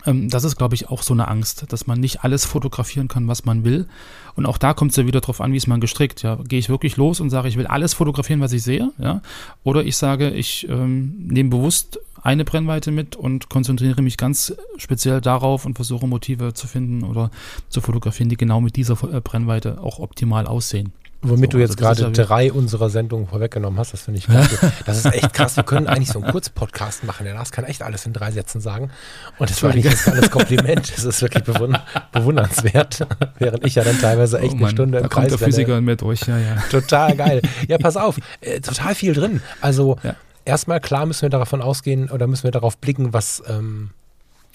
[0.07, 3.29] Ähm, das ist, glaube ich, auch so eine Angst, dass man nicht alles fotografieren kann,
[3.29, 3.87] was man will.
[4.35, 6.23] Und auch da kommt es ja wieder darauf an, wie ist man gestrickt.
[6.23, 9.23] Ja, gehe ich wirklich los und sage, ich will alles fotografieren, was ich sehe, ja?
[9.65, 15.21] Oder ich sage, ich ähm, nehme bewusst eine Brennweite mit und konzentriere mich ganz speziell
[15.21, 17.31] darauf und versuche Motive zu finden oder
[17.69, 20.93] zu fotografieren, die genau mit dieser äh, Brennweite auch optimal aussehen.
[21.29, 24.27] Womit So, du jetzt also das gerade drei unserer Sendungen vorweggenommen hast, das finde ich
[24.27, 24.73] klasse.
[24.85, 25.57] Das ist echt krass.
[25.57, 27.25] Wir können eigentlich so einen Kurzpodcast machen.
[27.25, 28.91] Der Lars kann echt alles in drei Sätzen sagen.
[29.39, 30.93] Und das war eigentlich jetzt alles Kompliment.
[30.97, 31.79] Das ist wirklich bewund
[32.13, 33.07] bewundernswert.
[33.39, 35.47] Während ich ja dann teilweise echt Oh eine Mann, Stunde da im kommt Kreis der.
[35.47, 36.57] Physiker mir durch, ja, ja.
[36.71, 37.43] Total geil.
[37.69, 38.17] Ja, pass auf.
[38.41, 39.41] Äh, total viel drin.
[39.61, 40.15] Also Ja.
[40.45, 43.91] erstmal klar müssen wir davon ausgehen oder müssen wir darauf blicken, was, ähm,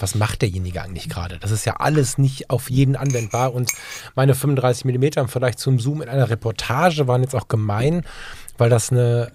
[0.02, 1.38] was macht derjenige eigentlich gerade.
[1.40, 3.54] Das ist ja alles nicht auf jeden anwendbar.
[3.54, 3.72] Und
[4.16, 8.04] meine 35 mm Vergleich zum Zoom in einer Reportage waren jetzt auch gemein,
[8.58, 9.32] weil das eine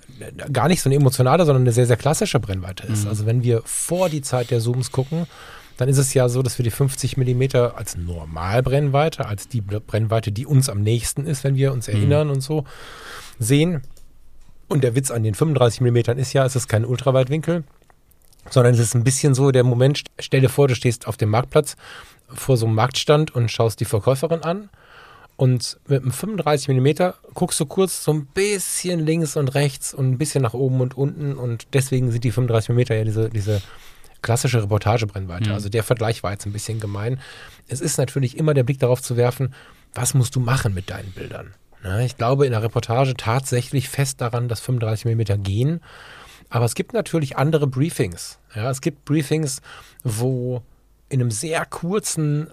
[0.53, 3.07] gar nicht so eine emotionale, sondern eine sehr, sehr klassische Brennweite ist.
[3.07, 5.27] Also wenn wir vor die Zeit der Zooms gucken,
[5.77, 7.43] dann ist es ja so, dass wir die 50 mm
[7.75, 12.41] als Normalbrennweite, als die Brennweite, die uns am nächsten ist, wenn wir uns erinnern und
[12.41, 12.65] so,
[13.39, 13.83] sehen.
[14.69, 17.65] Und der Witz an den 35 mm ist ja, es ist kein Ultraweitwinkel,
[18.51, 21.31] sondern es ist ein bisschen so der Moment, stell dir vor, du stehst auf dem
[21.31, 21.77] Marktplatz
[22.29, 24.69] vor so einem Marktstand und schaust die Verkäuferin an
[25.37, 30.11] und mit einem 35 mm guckst du kurz so ein bisschen links und rechts und
[30.11, 33.63] ein bisschen nach oben und unten und deswegen sind die 35 mm ja diese, diese
[34.23, 35.51] klassische Reportagebrennweite.
[35.51, 35.55] Mhm.
[35.55, 37.21] Also der Vergleich war jetzt ein bisschen gemein.
[37.69, 39.55] Es ist natürlich immer der Blick darauf zu werfen,
[39.95, 41.55] was musst du machen mit deinen Bildern.
[41.85, 45.81] Ja, ich glaube in der Reportage tatsächlich fest daran, dass 35 mm gehen.
[46.49, 48.39] Aber es gibt natürlich andere Briefings.
[48.55, 49.61] Ja, es gibt Briefings,
[50.05, 50.63] wo
[51.09, 52.51] in einem sehr kurzen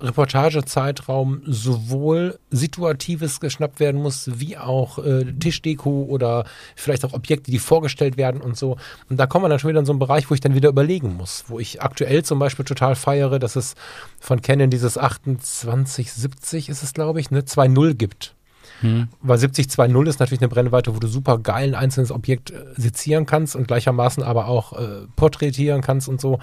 [0.00, 7.58] Reportagezeitraum sowohl Situatives geschnappt werden muss, wie auch äh, Tischdeko oder vielleicht auch Objekte, die
[7.58, 8.76] vorgestellt werden und so.
[9.08, 10.68] Und da kommen wir dann schon wieder in so einen Bereich, wo ich dann wieder
[10.68, 13.74] überlegen muss, wo ich aktuell zum Beispiel total feiere, dass es
[14.20, 18.35] von Canon dieses 2870 ist es, glaube ich, ne, 2.0 gibt.
[18.80, 19.08] Hm.
[19.20, 23.26] Weil 70-2.0 ist natürlich eine Brennweite, wo du super geil ein einzelnes Objekt äh, sezieren
[23.26, 26.38] kannst und gleichermaßen aber auch äh, porträtieren kannst und so.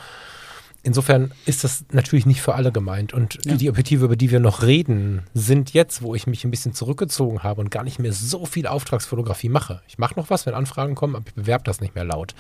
[0.86, 3.14] Insofern ist das natürlich nicht für alle gemeint.
[3.14, 3.56] Und Ja.
[3.56, 7.42] die Objektive, über die wir noch reden, sind jetzt, wo ich mich ein bisschen zurückgezogen
[7.42, 9.82] habe und gar nicht mehr so viel Auftragsfotografie mache.
[9.88, 12.36] Ich mache noch was, wenn Anfragen kommen, aber ich bewerbe das nicht mehr laut.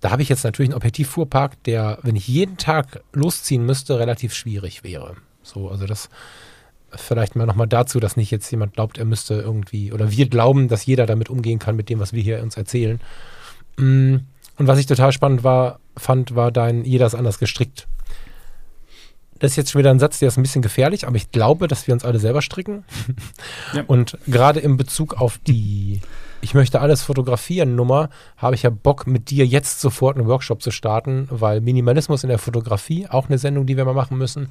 [0.00, 4.34] Da habe ich jetzt natürlich einen Objektivfuhrpark, der, wenn ich jeden Tag losziehen müsste, relativ
[4.34, 5.14] schwierig wäre.
[5.44, 6.08] So, also das
[6.94, 10.68] vielleicht mal nochmal dazu, dass nicht jetzt jemand glaubt, er müsste irgendwie, oder wir glauben,
[10.68, 13.00] dass jeder damit umgehen kann mit dem, was wir hier uns erzählen.
[13.76, 14.16] Mm,
[14.58, 17.88] Und was ich total spannend war, fand, war dein Jeder ist anders gestrickt.
[19.38, 21.66] Das ist jetzt schon wieder ein Satz, der ist ein bisschen gefährlich, aber ich glaube,
[21.66, 22.84] dass wir uns alle selber stricken.
[23.74, 23.84] Ja.
[23.86, 26.00] Und gerade in Bezug auf die
[26.42, 30.60] Ich möchte alles fotografieren Nummer, habe ich ja Bock, mit dir jetzt sofort einen Workshop
[30.60, 34.48] zu starten, weil Minimalismus in der Fotografie, auch eine Sendung, die wir mal machen müssen,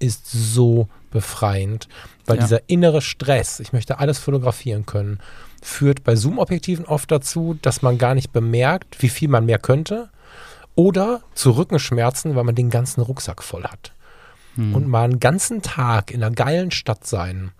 [0.00, 1.88] ist so befreiend,
[2.26, 2.42] weil Ja.
[2.42, 5.20] dieser innere Stress, ich möchte alles fotografieren können,
[5.62, 10.08] führt bei Zoom-Objektiven oft dazu, dass man gar nicht bemerkt, wie viel man mehr könnte
[10.74, 13.92] oder zu Rückenschmerzen, weil man den ganzen Rucksack voll hat.
[14.56, 14.74] Hm.
[14.74, 17.52] Und mal einen ganzen Tag in einer geilen Stadt sein.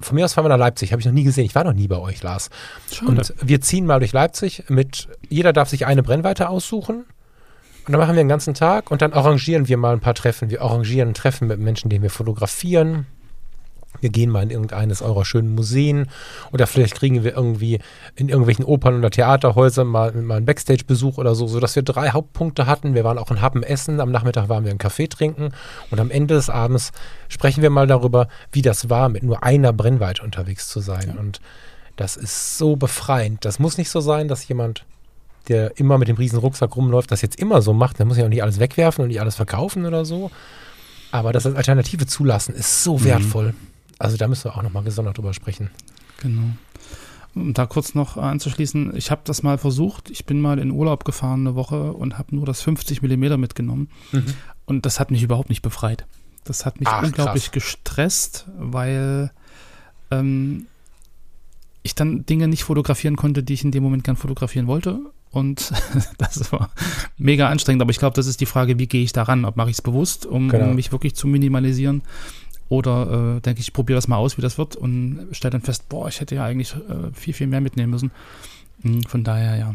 [0.00, 1.44] Von mir aus fahren wir nach Leipzig, habe ich noch nie gesehen.
[1.44, 2.50] Ich war noch nie bei euch, Lars.
[2.90, 3.10] Schade.
[3.10, 7.04] Und wir ziehen mal durch Leipzig mit, jeder darf sich eine Brennweite aussuchen.
[7.88, 10.50] Und dann machen wir den ganzen Tag und dann arrangieren wir mal ein paar Treffen.
[10.50, 13.06] Wir arrangieren Treffen mit Menschen, denen wir fotografieren.
[14.02, 16.06] Wir gehen mal in irgendeines eurer schönen Museen
[16.52, 17.78] oder vielleicht kriegen wir irgendwie
[18.14, 22.66] in irgendwelchen Opern- oder Theaterhäusern mal, mal einen Backstage-Besuch oder so, sodass wir drei Hauptpunkte
[22.66, 22.92] hatten.
[22.92, 25.52] Wir waren auch in Happen essen, am Nachmittag waren wir einen Kaffee trinken
[25.90, 26.92] und am Ende des Abends
[27.30, 31.16] sprechen wir mal darüber, wie das war, mit nur einer Brennweite unterwegs zu sein.
[31.18, 31.40] Und
[31.96, 33.46] das ist so befreiend.
[33.46, 34.84] Das muss nicht so sein, dass jemand,
[35.46, 37.98] der immer mit dem riesen Rucksack rumläuft, das jetzt immer so macht.
[37.98, 40.30] Der muss ja auch nicht alles wegwerfen und nicht alles verkaufen oder so.
[41.10, 43.54] Aber das als Alternative zulassen ist so wertvoll.
[43.98, 45.70] Also da müssen wir auch nochmal gesondert drüber sprechen.
[46.20, 46.42] Genau.
[47.34, 50.10] Um da kurz noch anzuschließen, ich habe das mal versucht.
[50.10, 53.90] Ich bin mal in Urlaub gefahren eine Woche und habe nur das 50 mm mitgenommen.
[54.66, 56.04] Und das hat mich überhaupt nicht befreit.
[56.44, 57.52] Das hat mich Ach, unglaublich krass.
[57.52, 59.30] gestresst, weil
[60.10, 60.66] ähm,
[61.82, 65.00] ich dann Dinge nicht fotografieren konnte, die ich in dem Moment gern fotografieren wollte.
[65.30, 65.72] Und
[66.18, 66.70] das war
[67.16, 67.82] mega anstrengend.
[67.82, 69.44] Aber ich glaube, das ist die Frage, wie gehe ich daran?
[69.44, 70.66] Ob mache ich es bewusst, um, Genau.
[70.70, 72.02] um mich wirklich zu minimalisieren?
[72.70, 75.62] Oder äh, denke ich, ich probiere das mal aus, wie das wird und stelle dann
[75.62, 78.10] fest, boah, ich hätte ja eigentlich äh, viel, viel mehr mitnehmen müssen.
[78.82, 79.74] Mm, Von daher, ja.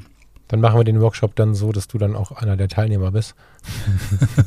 [0.50, 3.34] Dann machen wir den Workshop dann so, dass du dann auch einer der Teilnehmer bist.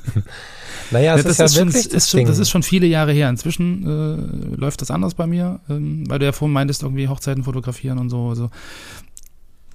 [0.90, 3.28] naja, es Ja, ist ja schon, wirklich ist schon, das ist schon viele Jahre her.
[3.28, 7.44] Inzwischen äh, läuft das anders bei mir, ähm, weil du ja vorhin meintest, irgendwie Hochzeiten
[7.44, 8.28] fotografieren und so.
[8.28, 8.50] Also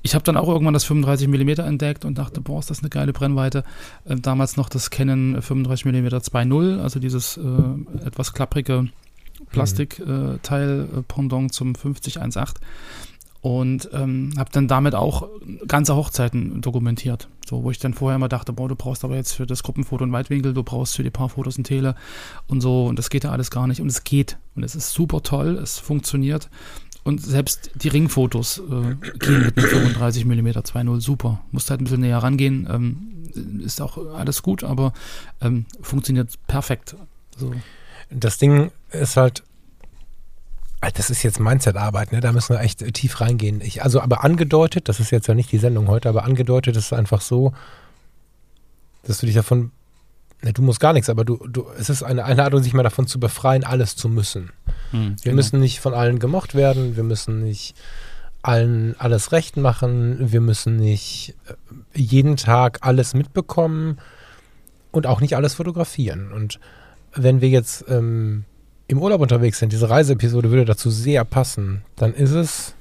[0.03, 2.89] ich habe dann auch irgendwann das 35 mm entdeckt und dachte, boah, ist das eine
[2.89, 3.63] geile Brennweite.
[4.05, 8.89] Äh, damals noch das Canon 35 mm 2.0, also dieses äh, etwas klapprige
[9.51, 12.61] Plastikteil äh, Pendant zum 5018
[13.41, 15.27] und ähm, habe dann damit auch
[15.67, 17.27] ganze Hochzeiten dokumentiert.
[17.47, 20.03] So, wo ich dann vorher immer dachte, boah, du brauchst aber jetzt für das Gruppenfoto
[20.03, 21.95] einen Weitwinkel, du brauchst für die Paarfotos ein Tele
[22.47, 22.85] und so.
[22.85, 23.81] Und das geht ja alles gar nicht.
[23.81, 24.37] Und es geht.
[24.55, 26.49] Und es ist super toll, es funktioniert
[27.03, 31.41] und selbst die Ringfotos äh, gehen mit einem 35 mm 2.0 super.
[31.51, 34.93] Musst halt ein bisschen näher rangehen, ähm, ist auch alles gut, aber
[35.41, 36.95] ähm, funktioniert perfekt.
[37.37, 37.53] So.
[38.09, 39.43] Das Ding ist halt,
[40.93, 42.19] das ist jetzt Mindset-Arbeit, ne?
[42.19, 43.61] da müssen wir echt tief reingehen.
[43.61, 46.93] Ich, also aber angedeutet, das ist jetzt ja nicht die Sendung heute, aber angedeutet ist
[46.93, 47.53] einfach so,
[49.03, 49.71] dass du dich davon,
[50.41, 53.08] ne, du musst gar nichts, aber du, du, es ist eine Einladung, sich mal davon
[53.08, 54.51] zu befreien, alles zu müssen.
[54.91, 55.36] Hm, wir genau.
[55.36, 57.75] müssen nicht von allen gemocht werden, wir müssen nicht
[58.43, 61.54] allen alles recht machen, wir müssen nicht äh,
[61.99, 63.99] jeden Tag alles mitbekommen
[64.91, 66.32] und auch nicht alles fotografieren.
[66.32, 66.60] Und
[67.13, 68.45] wenn wir jetzt ähm,
[68.88, 72.73] im Urlaub unterwegs sind, diese Reiseepisode würde dazu sehr passen, dann ist es,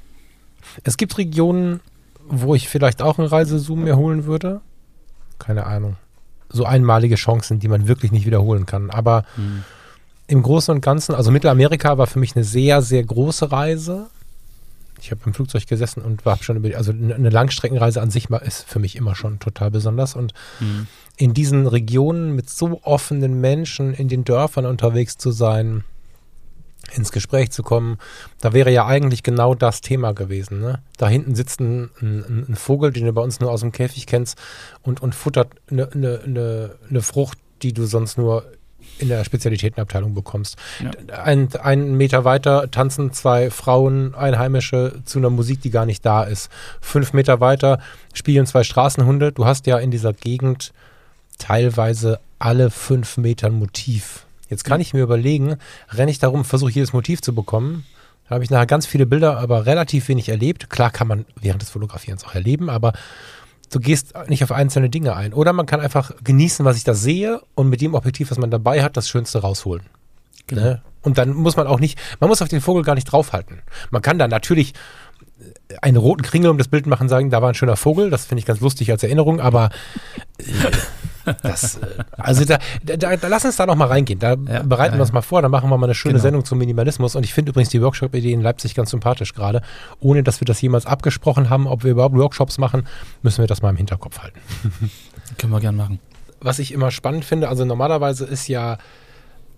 [0.83, 1.81] es gibt Regionen,
[2.27, 4.61] wo ich vielleicht auch einen Reisezoom mir holen würde.
[5.38, 5.96] Keine Ahnung.
[6.50, 8.90] So einmalige Chancen, die man wirklich nicht wiederholen kann.
[8.90, 9.64] Aber hm
[10.30, 14.06] im Großen und Ganzen, also Mittelamerika war für mich eine sehr, sehr große Reise.
[15.00, 18.62] Ich habe im Flugzeug gesessen und war schon über, also eine Langstreckenreise an sich ist
[18.68, 20.14] für mich immer schon total besonders.
[20.14, 20.86] Und mhm.
[21.16, 25.82] in diesen Regionen mit so offenen Menschen in den Dörfern unterwegs zu sein,
[26.94, 27.98] ins Gespräch zu kommen,
[28.40, 30.61] da wäre ja eigentlich genau das Thema gewesen.
[30.61, 30.83] Ne?
[30.96, 34.07] Da hinten sitzt ein, ein, ein, Vogel, den du bei uns nur aus dem Käfig
[34.07, 34.38] kennst
[34.83, 38.44] und, und futtert eine, eine, eine, eine Frucht, die du sonst nur
[38.98, 40.57] in der Spezialitätenabteilung bekommst.
[40.83, 40.90] Ja.
[41.22, 46.22] Ein, einen Meter weiter tanzen zwei Frauen, Einheimische, zu einer Musik, die gar nicht da
[46.24, 46.50] ist.
[46.81, 47.81] Fünf Meter weiter
[48.12, 49.33] spielen zwei Straßenhunde.
[49.33, 50.72] Du hast ja in dieser Gegend
[51.38, 54.26] teilweise alle fünf Meter Motiv.
[54.50, 55.56] Jetzt kann ich mir überlegen,
[55.88, 57.86] renne ich darum, versuche jedes Motiv zu bekommen.
[58.28, 60.68] Da habe ich nachher ganz viele Bilder, aber relativ wenig erlebt.
[60.68, 62.92] Klar kann man während des Fotografierens auch erleben, aber
[63.70, 65.32] du gehst nicht auf einzelne Dinge ein.
[65.32, 68.50] Oder man kann einfach genießen, was ich da sehe und mit dem Objektiv, was man
[68.50, 69.84] dabei hat, das Schönste rausholen.
[70.48, 70.62] Genau.
[70.62, 70.82] Ne?
[71.02, 73.62] Und dann muss man auch nicht, man muss auf den Vogel gar nicht draufhalten.
[73.90, 74.74] Man kann da natürlich
[75.83, 78.40] einen roten Kringel um das Bild machen, sagen, da war ein schöner Vogel, das finde
[78.40, 79.70] ich ganz lustig als Erinnerung, aber
[80.38, 80.44] äh,
[81.42, 84.18] das, äh, also da, da, da, lass uns da noch mal reingehen.
[84.18, 86.22] Da ja, bereiten ja, wir uns mal vor, da machen wir mal eine schöne genau.
[86.22, 87.14] Sendung zum Minimalismus.
[87.14, 89.62] Und ich finde übrigens die Workshop-Idee in Leipzig ganz sympathisch gerade.
[90.00, 92.87] Ohne dass wir das jemals abgesprochen haben, ob wir überhaupt Workshops machen,
[93.22, 94.40] müssen wir das mal im Hinterkopf halten.
[95.38, 96.00] Können wir gern machen.
[96.40, 98.79] Was ich immer spannend finde, also normalerweise ist ja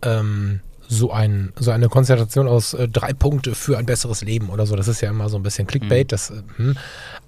[0.02, 0.60] ähm,
[0.92, 4.76] so, ein, so eine Konzentration aus äh, drei Punkte für ein besseres Leben oder so.
[4.76, 6.06] Das ist ja immer so ein bisschen Clickbait.
[6.06, 6.08] Mhm.
[6.08, 6.76] Das, äh, hm.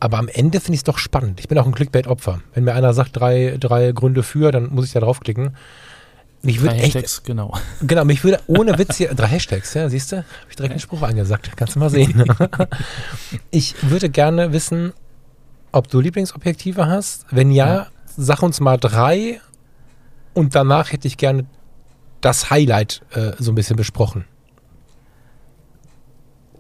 [0.00, 1.40] Aber am Ende finde ich es doch spannend.
[1.40, 2.40] Ich bin auch ein Clickbait-Opfer.
[2.52, 5.56] Wenn mir einer sagt, drei, drei Gründe für, dann muss ich da draufklicken.
[6.42, 7.56] Mich Hashtags, echt, genau.
[7.80, 10.16] Genau, mich würde ohne Witz hier, drei Hashtags, ja, siehst du?
[10.18, 11.50] Habe ich direkt einen Spruch angesagt.
[11.56, 12.22] Kannst du mal sehen.
[13.50, 14.92] ich würde gerne wissen,
[15.72, 17.24] ob du Lieblingsobjektive hast.
[17.30, 17.86] Wenn ja, ja,
[18.18, 19.40] sag uns mal drei
[20.34, 21.46] und danach hätte ich gerne
[22.24, 24.24] das Highlight äh, so ein bisschen besprochen.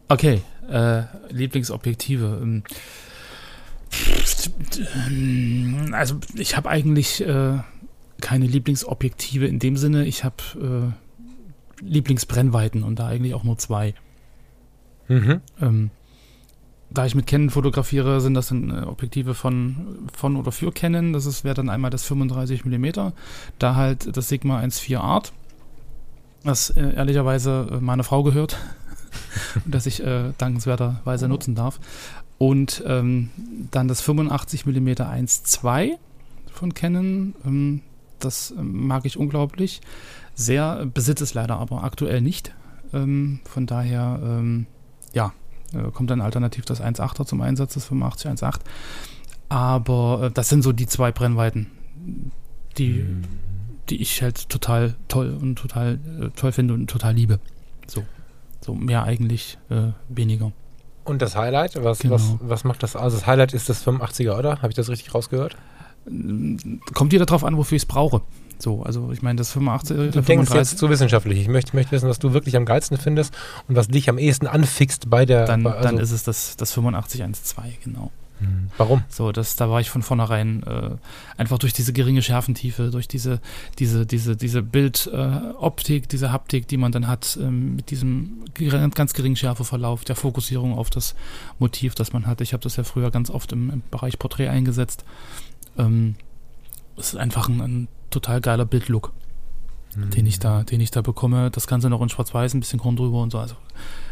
[0.08, 2.38] Okay, äh, Lieblingsobjektive.
[2.42, 2.64] Ähm,
[5.92, 7.58] also ich habe eigentlich äh,
[8.20, 10.04] keine Lieblingsobjektive in dem Sinne.
[10.04, 10.92] Ich habe
[11.82, 13.94] äh, Lieblingsbrennweiten und da eigentlich auch nur zwei.
[15.08, 15.40] Mhm.
[15.62, 15.90] Ähm,
[16.90, 21.14] da ich mit Canon fotografiere, sind das dann äh, Objektive von, von oder für Canon.
[21.14, 22.86] Das wäre dann einmal das 35 mm,
[23.58, 25.32] da halt das Sigma 1.4 Art
[26.44, 28.58] was äh, ehrlicherweise äh, meiner Frau gehört
[29.64, 31.80] und das ich äh, dankenswerterweise nutzen darf.
[32.38, 33.30] Und ähm,
[33.70, 35.92] dann das 85 mm 1.2
[36.52, 37.34] von Canon.
[37.44, 37.80] Ähm,
[38.18, 39.80] das ähm, mag ich unglaublich.
[40.34, 42.54] Sehr, besitze es leider aber aktuell nicht.
[42.92, 44.66] Ähm, von daher, ähm,
[45.12, 45.32] ja,
[45.72, 48.60] äh, kommt dann alternativ das 1.8er zum Einsatz, das 85 1.8.
[49.48, 51.70] Aber äh, das sind so die zwei Brennweiten,
[52.76, 53.53] die, mhm
[53.90, 57.40] die ich halt total toll und total äh, toll finde und total liebe.
[57.86, 58.04] So,
[58.60, 60.52] so mehr eigentlich äh, weniger.
[61.04, 62.14] Und das Highlight, was, genau.
[62.14, 62.96] was, was macht das?
[62.96, 64.62] Also das Highlight ist das 85er, oder?
[64.62, 65.56] Habe ich das richtig rausgehört?
[66.94, 68.22] Kommt dir darauf an, wofür ich es brauche.
[68.58, 71.38] So, also ich meine, das 85 Du denkst jetzt zu wissenschaftlich.
[71.38, 73.34] Ich möchte, möchte wissen, was du wirklich am geilsten findest
[73.68, 75.44] und was dich am ehesten anfixt bei der.
[75.44, 78.10] Dann, bei, also dann ist es das, das 8512, genau.
[78.40, 78.70] Mhm.
[78.76, 79.04] Warum?
[79.08, 80.90] So, das, da war ich von vornherein äh,
[81.36, 83.40] einfach durch diese geringe Schärfentiefe, durch diese,
[83.78, 88.44] diese, diese, diese Bildoptik, äh, diese Haptik, die man dann hat, ähm, mit diesem
[88.94, 91.14] ganz geringen Schärfeverlauf, der Fokussierung auf das
[91.58, 92.40] Motiv, das man hat.
[92.40, 95.04] Ich habe das ja früher ganz oft im, im Bereich Porträt eingesetzt.
[95.78, 96.16] Ähm,
[96.96, 99.12] es ist einfach ein, ein total geiler Bildlook,
[99.96, 100.10] mhm.
[100.10, 101.50] den ich da, den ich da bekomme.
[101.50, 103.38] Das Ganze noch in Schwarz-Weiß, ein bisschen Grund drüber und so.
[103.38, 103.56] Also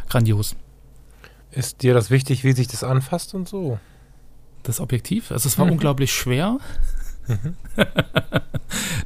[0.09, 0.57] grandios.
[1.51, 3.79] Ist dir das wichtig, wie sich das anfasst und so?
[4.63, 5.31] Das Objektiv.
[5.31, 5.73] Also es war mhm.
[5.73, 6.59] unglaublich schwer.
[7.29, 7.57] Mhm.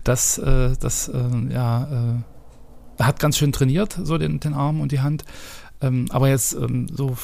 [0.05, 2.17] das, äh, das, äh, ja,
[2.99, 5.25] äh, hat ganz schön trainiert, so den, den Arm und die Hand.
[5.81, 7.17] Ähm, aber jetzt ähm, so,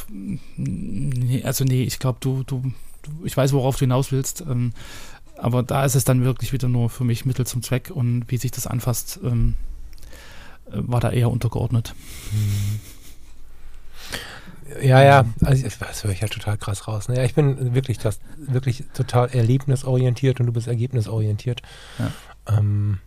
[0.56, 2.72] nee, also nee, ich glaube, du, du,
[3.24, 4.42] ich weiß, worauf du hinaus willst.
[4.42, 4.72] Ähm,
[5.36, 8.36] aber da ist es dann wirklich wieder nur für mich Mittel zum Zweck und wie
[8.36, 9.56] sich das anfasst, ähm,
[10.66, 11.94] äh, war da eher untergeordnet.
[12.32, 12.80] Mhm.
[14.80, 17.08] Ja, ja, also das höre ich halt total krass raus.
[17.08, 21.62] Naja, ich bin wirklich das, wirklich total erlebnisorientiert und du bist ergebnisorientiert.
[21.98, 22.56] Ja.
[22.58, 23.00] Ähm,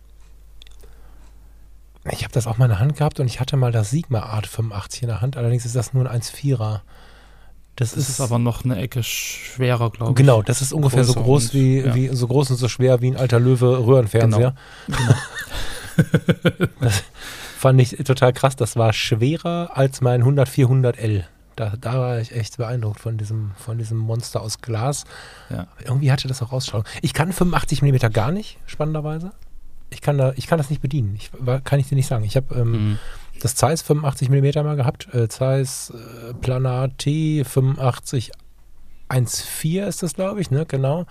[2.10, 4.20] ich habe das auch mal in der Hand gehabt und ich hatte mal das Sigma
[4.20, 6.82] Art 85 in der Hand, allerdings ist das nur ein 1,4er.
[7.74, 10.16] Das, das ist, ist, aber noch eine Ecke schwerer, glaube ich.
[10.16, 11.94] Genau, das ist ungefähr so groß wie, ja.
[11.94, 14.54] wie, so groß und so schwer wie ein alter Löwe Röhrenfernseher.
[14.86, 14.98] Genau.
[15.96, 16.68] genau.
[16.80, 17.02] das
[17.58, 18.56] fand ich total krass.
[18.56, 21.24] Das war schwerer als mein 100 400L.
[21.56, 25.04] Da, da war ich echt beeindruckt von diesem, von diesem Monster aus Glas.
[25.48, 25.66] Ja.
[25.82, 26.86] Irgendwie hatte das auch Ausstrahlung.
[27.00, 29.32] Ich kann 85 mm gar nicht, spannenderweise.
[29.88, 31.16] Ich kann, da, ich kann das nicht bedienen.
[31.16, 31.30] Ich,
[31.64, 32.24] kann ich dir nicht sagen.
[32.24, 32.98] Ich habe ähm, mhm.
[33.40, 35.12] das Zeiss 85 mm mal gehabt.
[35.14, 38.32] Äh, Zeiss äh, Planar T 85
[39.08, 40.66] 1.4 ist das, glaube ich, ne?
[40.66, 41.06] Genau.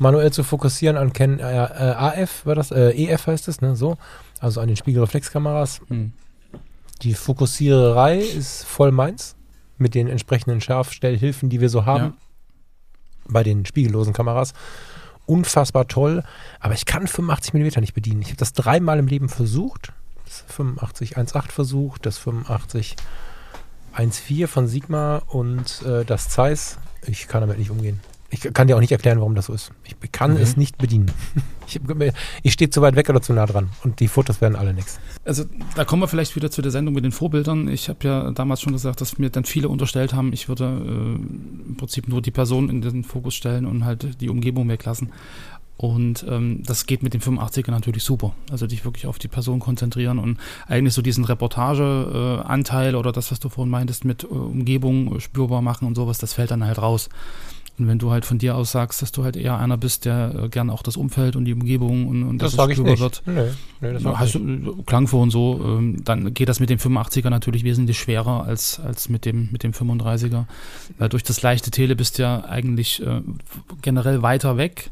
[0.00, 2.72] Manuell zu fokussieren an Ken äh, äh AF, war das?
[2.72, 3.76] Äh, EF heißt es, ne?
[3.76, 3.98] So.
[4.40, 5.80] Also an den Spiegelreflexkameras.
[5.88, 6.12] Mhm.
[7.02, 9.36] Die Fokussiererei ist voll meins
[9.78, 12.04] mit den entsprechenden Scharfstellhilfen, die wir so haben.
[12.04, 12.12] Ja.
[13.26, 14.52] Bei den spiegellosen Kameras.
[15.26, 16.22] Unfassbar toll.
[16.60, 18.22] Aber ich kann 85 mm nicht bedienen.
[18.22, 19.92] Ich habe das dreimal im Leben versucht.
[20.26, 22.96] Das 85 1.8 versucht, das 85
[23.94, 26.78] 1.4 von Sigma und äh, das Zeiss.
[27.06, 28.00] Ich kann damit nicht umgehen.
[28.34, 29.70] Ich kann dir auch nicht erklären, warum das so ist.
[29.84, 30.38] Ich kann mhm.
[30.38, 31.10] es nicht bedienen.
[31.66, 31.80] Ich,
[32.42, 35.00] ich stehe zu weit weg oder zu nah dran und die Fotos werden alle nichts.
[35.24, 37.68] Also da kommen wir vielleicht wieder zu der Sendung mit den Vorbildern.
[37.68, 41.68] Ich habe ja damals schon gesagt, dass mir dann viele unterstellt haben, ich würde äh,
[41.68, 45.10] im Prinzip nur die Person in den Fokus stellen und halt die Umgebung weglassen.
[45.76, 48.34] Und ähm, das geht mit dem 85er natürlich super.
[48.50, 53.32] Also dich wirklich auf die Person konzentrieren und eigentlich so diesen Reportageanteil äh, oder das,
[53.32, 56.78] was du vorhin meintest, mit äh, Umgebung spürbar machen und sowas, das fällt dann halt
[56.78, 57.08] raus.
[57.76, 60.44] Und wenn du halt von dir aus sagst, dass du halt eher einer bist, der
[60.44, 63.50] äh, gerne auch das Umfeld und die Umgebung und, und das es spürbar wird, nee,
[63.80, 67.30] nee, das hast du klang vor und so, ähm, dann geht das mit dem 85er
[67.30, 70.44] natürlich wesentlich schwerer als, als mit dem, mit dem 35er.
[70.98, 73.22] Weil durch das leichte Tele bist du ja eigentlich äh,
[73.82, 74.90] generell weiter weg,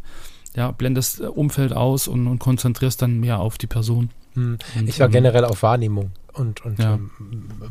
[0.56, 4.10] ja, blendest äh, Umfeld aus und, und konzentrierst dann mehr auf die Person.
[4.34, 4.58] Hm.
[4.86, 6.94] Ich war ähm, generell auf Wahrnehmung und, und ja.
[6.94, 7.10] ähm,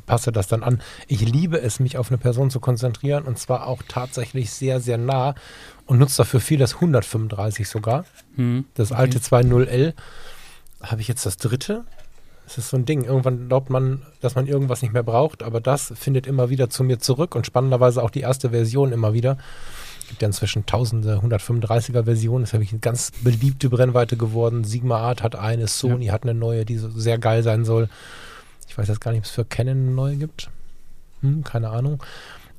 [0.05, 0.81] passe das dann an.
[1.07, 4.97] Ich liebe es, mich auf eine Person zu konzentrieren und zwar auch tatsächlich sehr, sehr
[4.97, 5.35] nah
[5.85, 8.05] und nutze dafür viel das 135 sogar.
[8.35, 8.65] Hm.
[8.75, 9.35] Das alte okay.
[9.35, 9.93] 2.0L.
[10.81, 11.83] Habe ich jetzt das dritte?
[12.45, 13.05] Das ist so ein Ding.
[13.05, 16.83] Irgendwann glaubt man, dass man irgendwas nicht mehr braucht, aber das findet immer wieder zu
[16.83, 19.37] mir zurück und spannenderweise auch die erste Version immer wieder.
[20.11, 22.43] Es gibt ja inzwischen tausende 135er Versionen.
[22.43, 24.65] Das ist wirklich eine ganz beliebte Brennweite geworden.
[24.65, 26.13] Sigma Art hat eine, Sony ja.
[26.13, 27.87] hat eine neue, die so sehr geil sein soll.
[28.67, 30.49] Ich weiß jetzt gar nicht, ob es für Canon eine neue gibt.
[31.21, 32.03] Hm, keine Ahnung.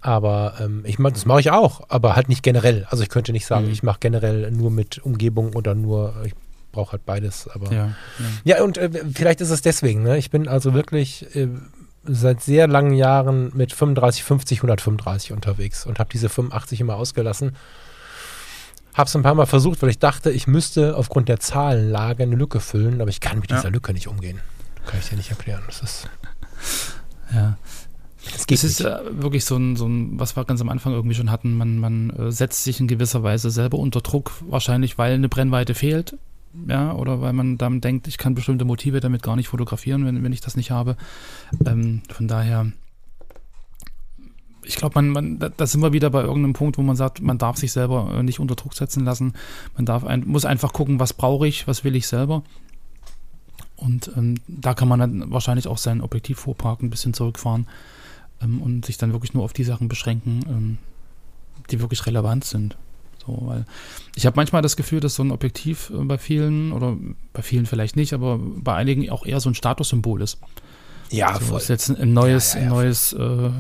[0.01, 2.87] Aber ähm, ich das mache ich auch, aber halt nicht generell.
[2.89, 3.73] Also ich könnte nicht sagen, mhm.
[3.73, 6.33] ich mache generell nur mit Umgebung oder nur, ich
[6.73, 7.49] brauche halt beides.
[7.49, 7.89] Aber ja,
[8.45, 8.57] ja.
[8.57, 10.03] ja und äh, vielleicht ist es deswegen.
[10.03, 10.17] Ne?
[10.17, 11.49] Ich bin also wirklich äh,
[12.05, 17.53] seit sehr langen Jahren mit 35, 50, 135 unterwegs und habe diese 85 immer ausgelassen.
[18.95, 22.37] Habe es ein paar Mal versucht, weil ich dachte, ich müsste aufgrund der Zahlenlage eine
[22.37, 23.57] Lücke füllen, aber ich kann mit ja.
[23.57, 24.41] dieser Lücke nicht umgehen.
[24.87, 25.63] Kann ich dir nicht erklären.
[25.67, 26.09] Das ist.
[27.33, 27.57] Ja.
[28.35, 31.15] Es, es ist äh, wirklich so ein, so ein, was wir ganz am Anfang irgendwie
[31.15, 35.15] schon hatten, man, man äh, setzt sich in gewisser Weise selber unter Druck, wahrscheinlich weil
[35.15, 36.17] eine Brennweite fehlt,
[36.69, 40.23] ja, oder weil man dann denkt, ich kann bestimmte Motive damit gar nicht fotografieren, wenn,
[40.23, 40.97] wenn ich das nicht habe.
[41.67, 42.73] Ähm, von daher,
[44.65, 47.21] ich glaube, man, man, da, da, sind wir wieder bei irgendeinem Punkt, wo man sagt,
[47.21, 49.33] man darf sich selber äh, nicht unter Druck setzen lassen.
[49.77, 52.43] Man darf ein, muss einfach gucken, was brauche ich, was will ich selber
[53.83, 57.67] und ähm, da kann man dann wahrscheinlich auch sein Objektiv vorparken, ein bisschen zurückfahren
[58.41, 60.79] ähm, und sich dann wirklich nur auf die Sachen beschränken, ähm,
[61.71, 62.77] die wirklich relevant sind.
[63.25, 63.65] So, weil
[64.15, 66.97] ich habe manchmal das Gefühl, dass so ein Objektiv äh, bei vielen oder
[67.33, 70.39] bei vielen vielleicht nicht, aber bei einigen auch eher so ein Statussymbol ist.
[71.11, 71.59] Ja, So voll.
[71.59, 73.51] ist jetzt ein neues, Ja, ja, ja, neues, äh,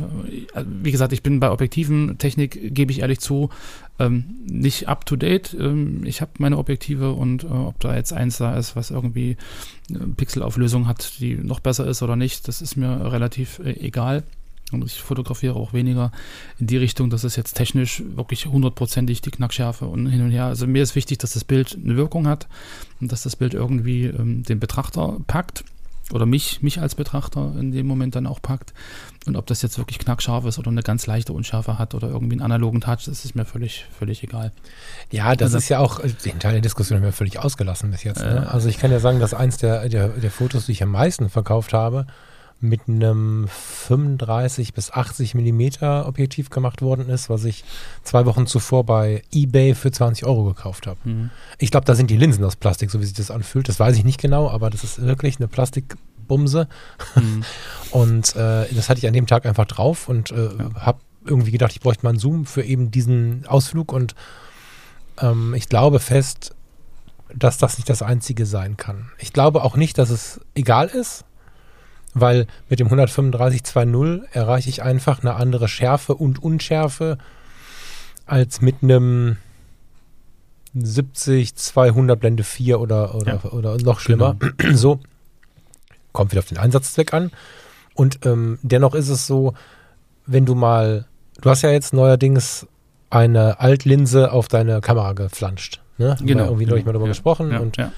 [0.64, 3.50] wie gesagt, ich bin bei Objektiven, Technik, gebe ich ehrlich zu,
[3.98, 5.54] ähm, nicht up to date.
[5.58, 9.36] Ähm, ich habe meine Objektive und äh, ob da jetzt eins da ist, was irgendwie
[9.90, 14.24] eine Pixelauflösung hat, die noch besser ist oder nicht, das ist mir relativ äh, egal.
[14.72, 16.12] Und ich fotografiere auch weniger
[16.58, 20.46] in die Richtung, dass es jetzt technisch wirklich hundertprozentig die Knackschärfe und hin und her.
[20.46, 22.48] Also mir ist wichtig, dass das Bild eine Wirkung hat
[23.00, 25.64] und dass das Bild irgendwie ähm, den Betrachter packt
[26.12, 28.74] oder mich, mich als Betrachter in dem Moment dann auch packt.
[29.24, 32.34] Und ob das jetzt wirklich knackscharf ist oder eine ganz leichte Unschärfe hat oder irgendwie
[32.34, 34.52] einen analogen Touch, das ist mir völlig, völlig egal.
[35.10, 37.90] Ja, das Also- ist ja auch, äh, den Teil der Diskussion haben wir völlig ausgelassen
[37.92, 38.20] bis jetzt.
[38.20, 38.44] Ne?
[38.46, 38.48] Äh.
[38.48, 41.30] Also ich kann ja sagen, dass eins der, der, der Fotos, die ich am meisten
[41.30, 42.06] verkauft habe,
[42.62, 47.64] mit einem 35 bis 80 Millimeter Objektiv gemacht worden ist, was ich
[48.04, 50.98] zwei Wochen zuvor bei eBay für 20 Euro gekauft habe.
[51.04, 51.30] Mhm.
[51.58, 53.68] Ich glaube, da sind die Linsen aus Plastik, so wie sich das anfühlt.
[53.68, 56.68] Das weiß ich nicht genau, aber das ist wirklich eine Plastikbumse.
[57.16, 57.42] Mhm.
[57.90, 61.72] Und äh, das hatte ich an dem Tag einfach drauf und äh, habe irgendwie gedacht,
[61.72, 64.14] ich bräuchte mal einen Zoom für eben diesen Ausflug und
[65.20, 66.54] ähm, ich glaube fest,
[67.34, 69.10] dass das nicht das Einzige sein kann.
[69.18, 71.24] Ich glaube auch nicht, dass es egal ist,
[72.14, 77.18] weil mit dem 135 2.0 erreiche ich einfach eine andere Schärfe und Unschärfe
[78.26, 79.36] als mit einem
[80.74, 83.50] 70 200 Blende 4 oder, oder, Ja.
[83.50, 84.36] oder noch schlimmer.
[84.72, 85.00] So,
[86.12, 87.30] kommt wieder auf den Einsatzzweck an.
[87.94, 89.54] Und ähm, dennoch ist es so,
[90.26, 91.06] wenn du mal,
[91.40, 92.66] du hast ja jetzt neuerdings
[93.10, 95.80] eine Altlinse auf deine Kamera geflanscht.
[95.98, 96.16] Ne?
[96.22, 96.44] Genau.
[96.44, 97.12] irgendwie neulich mal darüber ja.
[97.12, 97.50] gesprochen.
[97.52, 97.92] Ja, und ja.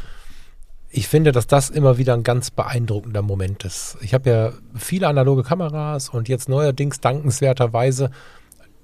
[0.97, 3.97] Ich finde, dass das immer wieder ein ganz beeindruckender Moment ist.
[4.01, 8.11] Ich habe ja viele analoge Kameras und jetzt neuerdings dankenswerterweise,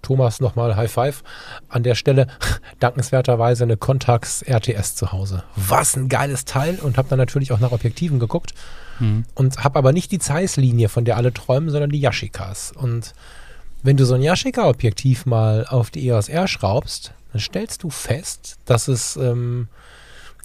[0.03, 1.23] Thomas nochmal High Five,
[1.69, 2.27] an der Stelle
[2.81, 5.45] dankenswerterweise eine Contax RTS zu Hause.
[5.55, 8.55] Was ein geiles Teil und habe dann natürlich auch nach Objektiven geguckt
[8.99, 9.25] Mhm.
[9.35, 12.73] und habe aber nicht die Zeiss-Linie, von der alle träumen, sondern die Yashicas.
[12.73, 13.15] Und
[13.83, 18.59] wenn du so ein Yashica-Objektiv mal auf die EOS R schraubst, dann stellst du fest,
[18.67, 19.69] dass es, ähm,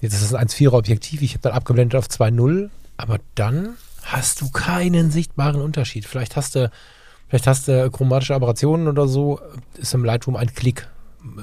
[0.06, 4.40] jetzt ist es ein 1,4er Objektiv, ich habe dann abgeblendet auf 2.0, aber dann hast
[4.40, 6.06] du keinen sichtbaren Unterschied.
[6.06, 6.70] Vielleicht hast du,
[7.28, 9.40] vielleicht hast du chromatische Aberrationen oder so,
[9.76, 10.88] ist im Lightroom ein Klick.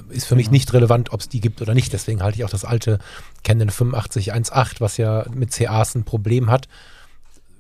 [0.10, 1.92] Ist für mich nicht relevant, ob es die gibt oder nicht.
[1.92, 3.00] Deswegen halte ich auch das alte
[3.44, 6.70] Canon 8518, was ja mit CAs ein Problem hat,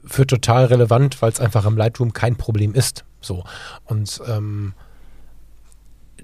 [0.06, 3.04] für total relevant, weil es einfach im Lightroom kein Problem ist.
[3.20, 3.44] So.
[3.84, 4.74] Und ähm,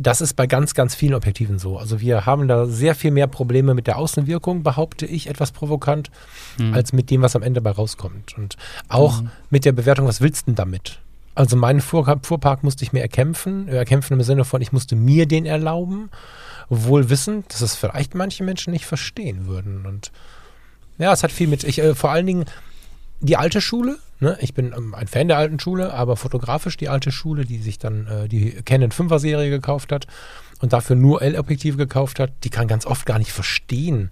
[0.01, 1.77] das ist bei ganz, ganz vielen Objektiven so.
[1.77, 6.09] Also wir haben da sehr viel mehr Probleme mit der Außenwirkung, behaupte ich, etwas provokant,
[6.57, 6.73] Mhm.
[6.73, 8.37] als mit dem, was am Ende bei rauskommt.
[8.37, 8.55] Und
[8.87, 10.99] auch mit der Bewertung, was willst du denn damit?
[11.35, 14.95] Also meinen Fuhr Fuhrpark musste ich mir erkämpfen, äh, erkämpfen im Sinne von, ich musste
[14.95, 16.09] mir den erlauben,
[16.69, 19.85] wohl wissend, dass es vielleicht manche Menschen nicht verstehen würden.
[19.85, 20.11] Und
[20.97, 22.45] ja, es hat viel mit, ich, äh, vor allen Dingen
[23.19, 24.37] die alte Schule, ne?
[24.41, 27.77] ich bin ähm, ein Fan der alten Schule, aber fotografisch die alte Schule, die sich
[27.79, 30.07] dann äh, die Canon 5er Serie gekauft hat
[30.61, 34.11] und dafür nur L-Objektive gekauft hat, die kann ganz oft gar nicht verstehen,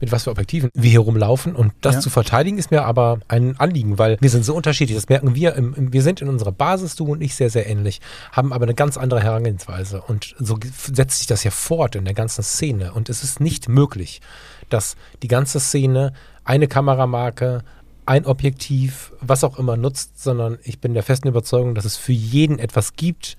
[0.00, 1.54] mit was für Objektiven wir hier rumlaufen.
[1.54, 2.00] Und das Ja.
[2.00, 4.96] zu verteidigen ist mir aber ein Anliegen, weil wir sind so unterschiedlich.
[4.96, 5.54] Das merken wir.
[5.56, 8.00] Im, im, wir sind in unserer Basis, du und ich, sehr, sehr ähnlich,
[8.32, 10.00] haben aber eine ganz andere Herangehensweise.
[10.00, 10.58] Und so
[10.90, 12.94] setzt sich das ja fort in der ganzen Szene.
[12.94, 14.22] Und es ist nicht möglich,
[14.70, 17.62] dass die ganze Szene eine Kameramarke,
[18.10, 22.12] ein Objektiv, was auch immer nutzt, sondern ich bin der festen Überzeugung, dass es für
[22.12, 23.36] jeden etwas gibt,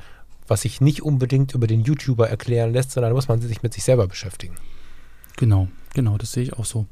[0.48, 3.74] was sich nicht unbedingt über den YouTuber erklären lässt, sondern da muss man sich mit
[3.74, 4.56] sich selber beschäftigen.
[5.36, 6.86] Genau, genau, das sehe ich auch so.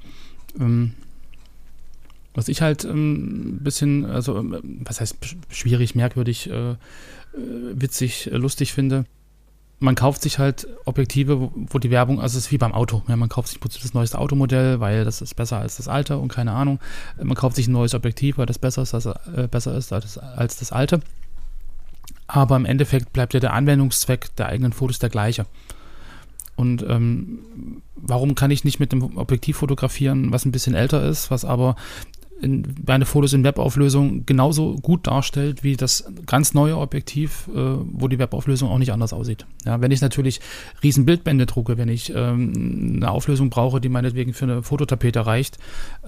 [0.60, 0.94] Ähm,
[2.34, 6.76] was ich halt ähm, ein bisschen, also ähm, was heißt sch- schwierig, merkwürdig, äh, äh,
[7.34, 9.06] witzig, äh, lustig finde,
[9.80, 13.02] man kauft sich halt Objektive, wo, wo die Werbung, also es ist wie beim Auto,
[13.08, 16.28] ja, man kauft sich das neueste Automodell, weil das ist besser als das alte und
[16.30, 16.80] keine Ahnung.
[17.22, 20.18] Man kauft sich ein neues Objektiv, weil das besser ist, als, äh, besser ist als,
[20.18, 21.00] als das alte.
[22.28, 25.46] Aber im Endeffekt bleibt ja der Anwendungszweck der eigenen Fotos der gleiche.
[26.56, 27.40] Und ähm,
[27.96, 31.78] warum kann ich nicht mit einem Objektiv fotografieren, was ein bisschen älter ist, was aber
[32.42, 38.08] in, meine Fotos in Webauflösung genauso gut darstellt wie das ganz neue Objektiv, äh, wo
[38.08, 39.46] die Webauflösung auch nicht anders aussieht.
[39.66, 40.40] Ja, wenn ich natürlich
[40.84, 45.58] riesen Bildbände drucke, wenn ich ähm, eine Auflösung brauche, die meinetwegen für eine Fototapete reicht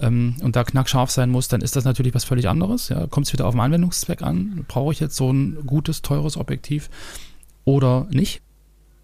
[0.00, 2.88] ähm, und da knackscharf sein muss, dann ist das natürlich was völlig anderes.
[2.88, 4.64] Ja, Kommt es wieder auf den Anwendungszweck an?
[4.68, 6.88] Brauche ich jetzt so ein gutes, teures Objektiv
[7.64, 8.42] oder nicht?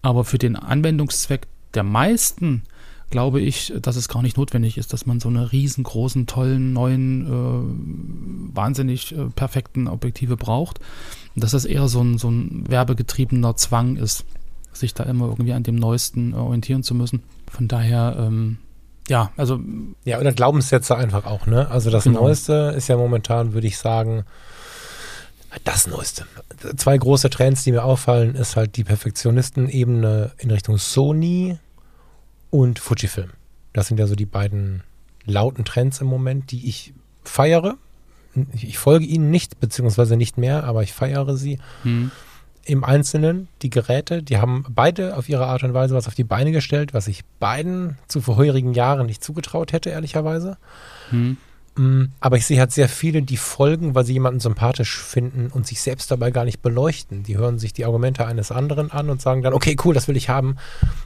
[0.01, 2.63] Aber für den Anwendungszweck der meisten
[3.09, 7.25] glaube ich, dass es gar nicht notwendig ist, dass man so eine riesengroßen, tollen, neuen,
[7.25, 10.79] äh, wahnsinnig äh, perfekten Objektive braucht.
[11.35, 14.25] Und dass das eher so ein, so ein werbegetriebener Zwang ist,
[14.73, 17.23] sich da immer irgendwie an dem Neuesten äh, orientieren zu müssen.
[17.51, 18.57] Von daher, ähm,
[19.07, 19.59] ja, also
[20.05, 21.67] Ja, oder Glaubenssätze einfach auch, ne?
[21.69, 22.21] Also das Genau.
[22.21, 24.23] Neueste ist ja momentan, würde ich sagen,
[25.63, 26.25] Das Neueste.
[26.77, 31.57] Zwei große Trends, die mir auffallen, ist halt die Perfektionisten-Ebene in Richtung Sony
[32.49, 33.31] und Fujifilm.
[33.73, 34.83] Das sind ja so die beiden
[35.25, 36.93] lauten Trends im Moment, die ich
[37.23, 37.77] feiere.
[38.53, 41.59] Ich folge ihnen nicht, beziehungsweise nicht mehr, aber ich feiere sie.
[41.83, 42.11] Hm.
[42.65, 46.23] Im Einzelnen, die Geräte, die haben beide auf ihre Art und Weise was auf die
[46.23, 50.57] Beine gestellt, was ich beiden zu vorherigen Jahren nicht zugetraut hätte, ehrlicherweise.
[51.09, 51.37] Hm.
[51.79, 55.65] Mm, Aber ich sehe halt sehr viele, die folgen, weil sie jemanden sympathisch finden und
[55.65, 57.23] sich selbst dabei gar nicht beleuchten.
[57.23, 60.17] Die hören sich die Argumente eines anderen an und sagen dann, okay, cool, das will
[60.17, 60.57] ich haben,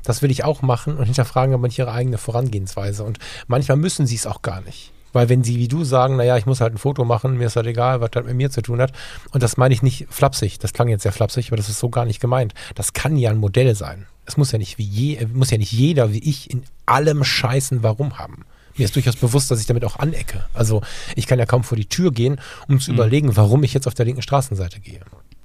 [0.03, 3.03] das will ich auch machen und hinterfragen aber nicht ihre eigene Vorangehensweise.
[3.03, 4.91] Und manchmal müssen sie es auch gar nicht.
[5.11, 7.55] Weil wenn sie wie du sagen, naja, ich muss halt ein Foto machen, mir ist
[7.55, 8.93] halt egal, was das mit mir zu tun hat.
[9.31, 10.57] Und das meine ich nicht flapsig.
[10.57, 12.55] Das klang jetzt sehr flapsig, aber das ist so gar nicht gemeint.
[12.73, 14.07] Das kann ja ein Modell sein.
[14.25, 17.83] Es muss ja nicht wie je, muss ja nicht jeder wie ich in allem Scheißen
[17.83, 18.45] Warum haben.
[18.77, 20.45] Mir ist durchaus bewusst, dass ich damit auch anecke.
[20.53, 20.81] Also
[21.15, 22.97] ich kann ja kaum vor die Tür gehen, um zu Mhm.
[22.97, 25.01] überlegen, warum ich jetzt auf der linken Straßenseite gehe.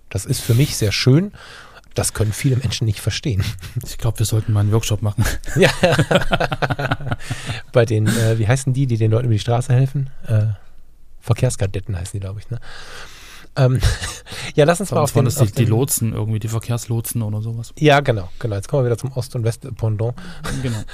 [0.09, 1.33] Das ist für mich sehr schön.
[1.95, 3.43] Das können viele Menschen nicht verstehen.
[3.85, 5.25] Ich glaube, wir sollten mal einen Workshop machen.
[5.57, 5.71] Ja.
[7.73, 10.11] Bei den, äh, wie heißen die, die den Leuten über die Straße helfen?
[10.27, 10.47] Äh,
[11.21, 12.49] Verkehrskadetten heißen die, glaube ich.
[12.51, 12.61] Ne?
[13.59, 13.81] Ähm,
[14.55, 17.23] ja, lass uns mal auf den, das die, auf die den Lotsen irgendwie, die Verkehrslotsen
[17.23, 17.73] oder sowas.
[17.79, 18.55] Ja, genau, genau.
[18.57, 20.15] Jetzt kommen wir wieder zum Ost- und West-Pendant.
[20.63, 20.79] Genau.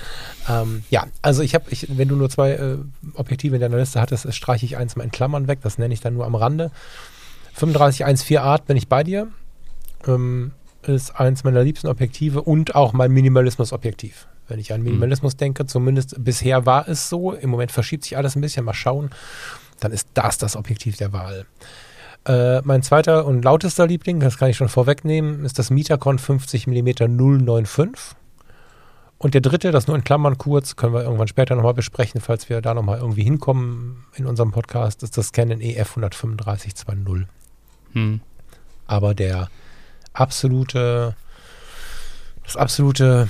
[0.47, 2.77] Ähm, ja, also ich habe, ich, wenn du nur zwei äh,
[3.15, 5.61] Objektive in deiner Liste hattest, streiche ich eins mal in Klammern weg.
[5.63, 6.71] Das nenne ich dann nur am Rande.
[7.55, 9.29] 3514 Art bin ich bei dir.
[10.07, 10.53] Ähm,
[10.83, 14.27] ist eins meiner liebsten Objektive und auch mein Minimalismus-Objektiv.
[14.49, 17.33] Wenn ich an Minimalismus denke, zumindest bisher war es so.
[17.33, 18.67] Im Moment verschiebt sich alles ein bisschen.
[18.67, 19.09] Mal schauen.
[19.81, 21.47] Dann ist das das Objektiv der Wahl.
[22.27, 26.67] Äh, mein zweiter und lautester Liebling, das kann ich schon vorwegnehmen, ist das Mitacon 50
[26.67, 28.17] mm 095.
[29.19, 32.49] Und der dritte, das nur in Klammern kurz, können wir irgendwann später nochmal besprechen, falls
[32.49, 37.27] wir da nochmal irgendwie hinkommen in unserem Podcast, ist das Canon EF 13520.
[37.93, 38.21] Hm.
[38.87, 39.49] Aber der
[40.13, 41.17] absolute,
[42.45, 43.29] das absolute,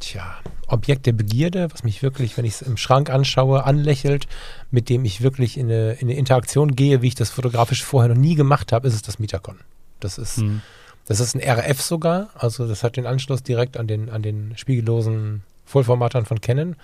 [0.00, 0.36] tja,
[0.68, 4.26] Objekt der Begierde, was mich wirklich, wenn ich es im Schrank anschaue, anlächelt,
[4.70, 8.12] mit dem ich wirklich in eine, in eine Interaktion gehe, wie ich das fotografisch vorher
[8.12, 9.58] noch nie gemacht habe, ist es das Mitacon.
[10.00, 10.62] Das ist, Hm.
[11.06, 14.54] das ist ein RF sogar, also das hat den Anschluss direkt an den, an den
[14.56, 16.76] spiegellosen Vollformatern von Canon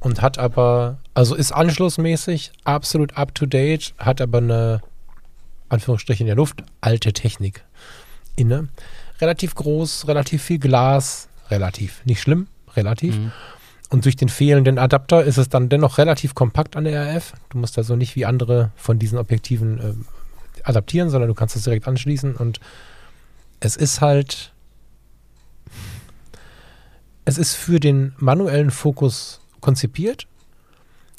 [0.00, 4.80] und hat aber, also ist anschlussmäßig absolut up to date, hat aber eine,
[5.70, 7.64] Anführungsstriche in der Luft, alte Technik
[8.36, 8.68] inne.
[9.20, 13.14] Relativ groß, relativ viel Glas, relativ, nicht schlimm, relativ.
[13.16, 13.32] Hm.
[13.90, 17.32] Und durch den fehlenden Adapter ist es dann dennoch relativ kompakt an der RF.
[17.50, 20.04] Du musst also nicht wie andere von diesen Objektiven ähm,
[20.64, 22.58] adaptieren, sondern du kannst es direkt anschließen und
[23.60, 24.52] es ist halt,
[27.24, 30.26] es ist für den manuellen Fokus konzipiert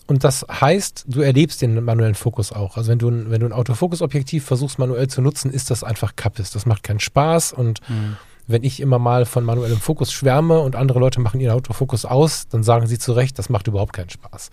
[0.08, 2.78] und das heißt, du erlebst den manuellen Fokus auch.
[2.78, 6.16] Also wenn du, ein- wenn du ein Autofokusobjektiv versuchst manuell zu nutzen, ist das einfach
[6.16, 6.52] Kappes.
[6.52, 8.18] Das macht keinen Spaß und Hm.
[8.48, 12.48] Wenn ich immer mal von manuellem Fokus schwärme und andere Leute machen ihren Autofokus aus,
[12.48, 14.50] dann sagen sie zu Recht, das macht überhaupt keinen Spaß.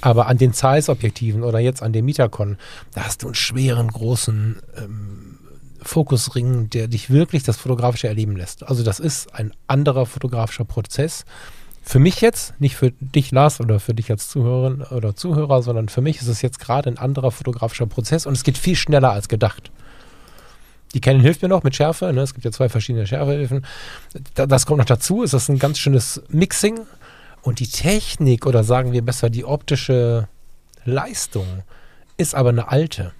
[0.00, 2.58] Aber an den Zeiss-Objektiven oder jetzt an dem Mitacon,
[2.92, 5.38] da hast du einen schweren, großen ähm,
[5.82, 8.66] Fokusring, der dich wirklich das Fotografische erleben lässt.
[8.68, 11.24] Also das ist ein anderer fotografischer Prozess.
[11.82, 15.90] Für mich jetzt, nicht für dich, Lars, oder für dich als Zuhörerin oder Zuhörer, sondern
[15.90, 19.12] für mich ist es jetzt gerade ein anderer fotografischer Prozess und es geht viel schneller
[19.12, 19.70] als gedacht.
[20.94, 22.12] Die Canon hilft mir noch mit Schärfe.
[22.12, 22.20] Ne?
[22.22, 23.66] Es gibt ja zwei verschiedene Schärfehilfen.
[24.34, 25.22] Da, das kommt noch dazu.
[25.22, 26.80] Es ist ein ganz schönes Mixing.
[27.42, 30.28] Und die Technik oder sagen wir besser die optische
[30.84, 31.46] Leistung
[32.16, 33.12] ist aber eine alte.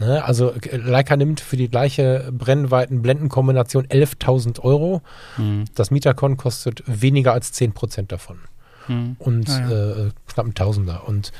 [0.00, 0.24] Ne?
[0.24, 5.02] Also äh, Leica nimmt für die gleiche Brennweiten-Blendenkombination 11.000 Euro.
[5.36, 5.64] Hm.
[5.74, 8.38] Das Mitacon kostet weniger als 10% davon
[8.86, 9.16] Hm.
[9.18, 9.90] und Ah, ja.
[10.06, 11.06] äh, knapp ein Tausender.
[11.06, 11.32] Und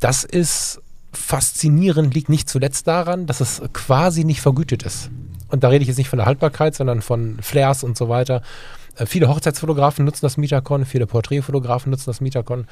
[0.00, 0.80] das ist
[1.16, 5.10] faszinierend, liegt nicht zuletzt daran, dass es quasi nicht vergütet ist.
[5.48, 8.42] Und da rede ich jetzt nicht von der Haltbarkeit, sondern von Flares und so weiter.
[8.96, 12.66] Äh, viele Hochzeitsfotografen nutzen das Mitacon, viele Porträtfotografen nutzen das Mitacon,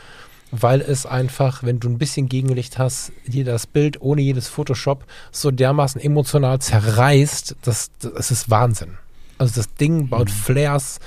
[0.50, 5.04] weil es einfach, wenn du ein bisschen Gegenlicht hast, dir das Bild ohne jedes Photoshop
[5.32, 8.98] so dermaßen emotional zerreißt, das, das ist Wahnsinn.
[9.38, 11.00] Also das Ding baut Flares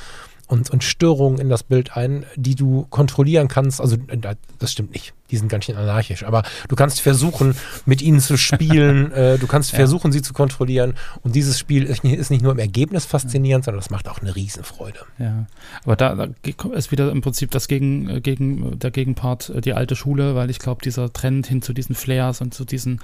[0.48, 3.82] und, und Störungen in das Bild ein, die du kontrollieren kannst.
[3.82, 5.14] Also äh, das stimmt nicht.
[5.30, 6.24] Die sind ganz schön anarchisch.
[6.24, 7.54] Aber du kannst versuchen,
[7.86, 9.12] mit ihnen zu spielen.
[9.12, 9.78] äh, du kannst Ja.
[9.78, 10.94] versuchen, sie zu kontrollieren.
[11.22, 14.22] Und dieses Spiel ist nicht, ist nicht nur im Ergebnis faszinierend, sondern das macht auch
[14.22, 15.00] eine Riesenfreude.
[15.20, 15.48] Ja,
[15.84, 16.28] aber da, da
[16.74, 20.50] ist wieder im Prinzip das gegen, äh, gegen der Gegenpart äh, die alte Schule, weil
[20.50, 23.02] ich glaube, dieser Trend hin zu diesen Flares und zu diesen,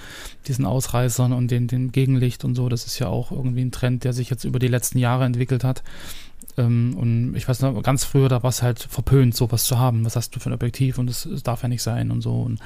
[0.47, 4.05] diesen Ausreißern und den, dem Gegenlicht und so, das ist ja auch irgendwie ein Trend,
[4.05, 5.83] der sich jetzt über die letzten Jahre entwickelt hat.
[6.57, 10.05] Ähm, und ich weiß noch, ganz früher, da war es halt verpönt, sowas zu haben.
[10.05, 12.41] Was hast du für ein Objektiv und es darf ja nicht sein und so.
[12.41, 12.59] Und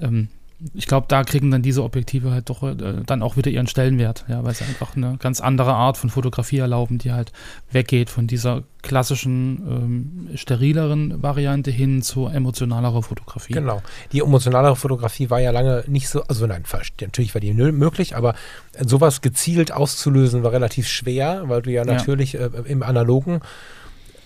[0.00, 0.28] ähm,
[0.72, 4.24] ich glaube, da kriegen dann diese Objektive halt doch äh, dann auch wieder ihren Stellenwert,
[4.28, 7.32] ja, weil sie einfach eine ganz andere Art von Fotografie erlauben, die halt
[7.70, 13.52] weggeht von dieser klassischen, ähm, sterileren Variante hin zu emotionalerer Fotografie.
[13.52, 13.82] Genau.
[14.12, 16.64] Die emotionalere Fotografie war ja lange nicht so, also nein,
[17.00, 18.34] natürlich war die möglich, aber
[18.80, 22.46] sowas gezielt auszulösen war relativ schwer, weil du ja natürlich ja.
[22.46, 23.40] Äh, im Analogen,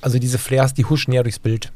[0.01, 1.73] also diese Flares, die huschen ja durchs Bild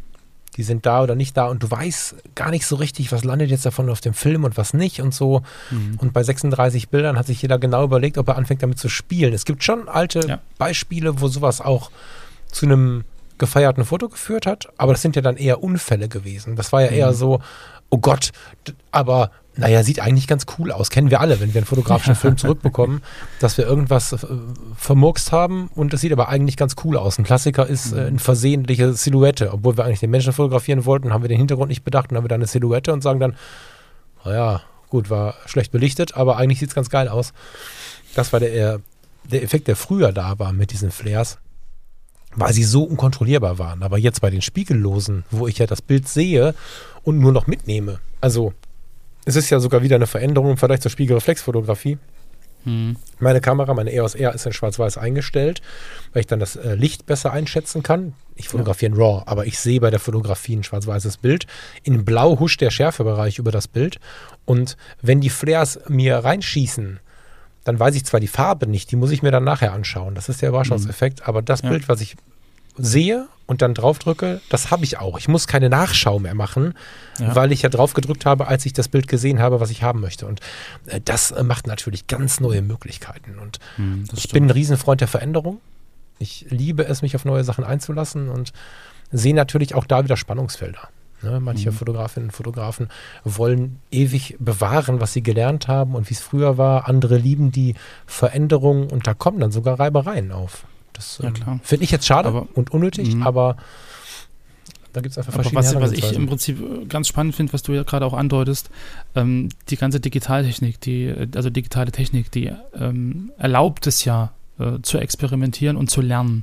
[0.56, 3.50] die sind da oder nicht da und du weißt gar nicht so richtig, was landet
[3.50, 5.42] jetzt davon auf dem Film und was nicht und so.
[5.70, 5.98] Mhm.
[5.98, 9.32] Und bei 36 Bildern hat sich jeder genau überlegt, ob er anfängt damit zu spielen.
[9.32, 10.40] Es gibt schon alte ja.
[10.58, 11.90] Beispiele, wo sowas auch
[12.50, 13.04] zu einem
[13.38, 16.54] gefeierten Foto geführt hat, aber das sind ja dann eher Unfälle gewesen.
[16.54, 16.96] Das war ja mhm.
[16.96, 17.40] eher so,
[17.92, 18.32] oh Gott,
[18.90, 20.88] aber naja, sieht eigentlich ganz cool aus.
[20.88, 23.02] Kennen wir alle, wenn wir einen fotografischen Film zurückbekommen,
[23.38, 24.18] dass wir irgendwas äh,
[24.76, 27.18] vermurkst haben und es sieht aber eigentlich ganz cool aus.
[27.18, 29.52] Ein Klassiker ist äh, eine versehentliche Silhouette.
[29.52, 32.24] Obwohl wir eigentlich den Menschen fotografieren wollten, haben wir den Hintergrund nicht bedacht und haben
[32.24, 33.36] wir dann eine Silhouette und sagen dann,
[34.24, 37.34] naja, gut, war schlecht belichtet, aber eigentlich sieht es ganz geil aus.
[38.14, 38.80] Das war der,
[39.24, 41.38] der Effekt, der früher da war mit diesen Flares
[42.34, 43.82] weil sie so unkontrollierbar waren.
[43.82, 46.54] Aber jetzt bei den Spiegellosen, wo ich ja das Bild sehe
[47.02, 48.52] und nur noch mitnehme, also
[49.24, 51.98] es ist ja sogar wieder eine Veränderung im Vergleich zur Spiegelreflexfotografie.
[52.64, 52.96] Hm.
[53.18, 55.62] Meine Kamera, meine EOS R ist in schwarz-weiß eingestellt,
[56.12, 58.14] weil ich dann das äh, Licht besser einschätzen kann.
[58.36, 61.46] Ich fotografiere in RAW, aber ich sehe bei der Fotografie ein schwarz-weißes Bild.
[61.82, 63.98] In Blau huscht der Schärfebereich über das Bild.
[64.44, 67.00] Und wenn die Flares mir reinschießen,
[67.64, 70.14] dann weiß ich zwar die Farbe nicht, die muss ich mir dann nachher anschauen.
[70.14, 71.20] Das ist der Überraschungseffekt.
[71.20, 71.26] Mhm.
[71.26, 71.70] Aber das ja.
[71.70, 72.16] Bild, was ich
[72.76, 75.18] sehe und dann draufdrücke, das habe ich auch.
[75.18, 76.74] Ich muss keine Nachschau mehr machen,
[77.18, 77.34] ja.
[77.36, 80.00] weil ich ja drauf gedrückt habe, als ich das Bild gesehen habe, was ich haben
[80.00, 80.26] möchte.
[80.26, 80.40] Und
[80.86, 83.38] äh, das äh, macht natürlich ganz neue Möglichkeiten.
[83.38, 85.60] Und mhm, ich bin ein Riesenfreund der Veränderung.
[86.18, 88.52] Ich liebe es, mich auf neue Sachen einzulassen und
[89.10, 90.88] sehe natürlich auch da wieder Spannungsfelder.
[91.22, 91.74] Ne, manche mhm.
[91.74, 92.88] Fotografinnen und Fotografen
[93.24, 96.88] wollen ewig bewahren, was sie gelernt haben und wie es früher war.
[96.88, 97.74] Andere lieben die
[98.06, 100.64] Veränderung und da kommen dann sogar Reibereien auf.
[100.92, 103.24] Das ja, ähm, finde ich jetzt schade aber, und unnötig, mh.
[103.24, 103.56] aber
[104.92, 107.52] da gibt es einfach verschiedene aber was, was ich im Prinzip äh, ganz spannend finde,
[107.52, 108.70] was du ja gerade auch andeutest,
[109.14, 114.80] ähm, die ganze Digitaltechnik, die, äh, also digitale Technik, die ähm, erlaubt es ja äh,
[114.82, 116.42] zu experimentieren und zu lernen.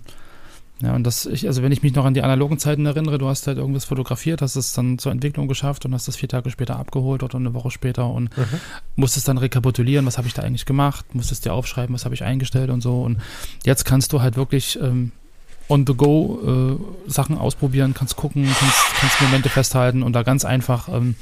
[0.82, 3.27] Ja, und das, ich, also wenn ich mich noch an die analogen Zeiten erinnere, du
[3.27, 6.49] hast halt irgendwas fotografiert, hast es dann zur Entwicklung geschafft und hast das vier Tage
[6.49, 8.45] später abgeholt oder eine Woche später und mhm.
[8.95, 12.23] musstest dann rekapitulieren, was habe ich da eigentlich gemacht, musstest dir aufschreiben, was habe ich
[12.23, 13.01] eingestellt und so.
[13.01, 13.19] Und
[13.65, 15.11] jetzt kannst du halt wirklich ähm,
[15.67, 20.45] on the go äh, Sachen ausprobieren, kannst gucken, kannst, kannst Momente festhalten und da ganz
[20.45, 21.15] einfach ähm,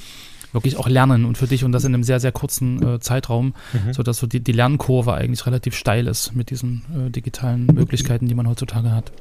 [0.54, 3.54] wirklich auch lernen und für dich und das in einem sehr, sehr kurzen äh, Zeitraum,
[3.74, 3.94] mhm.
[3.94, 8.36] sodass so die, die Lernkurve eigentlich relativ steil ist mit diesen äh, digitalen Möglichkeiten, die
[8.36, 9.12] man heutzutage hat.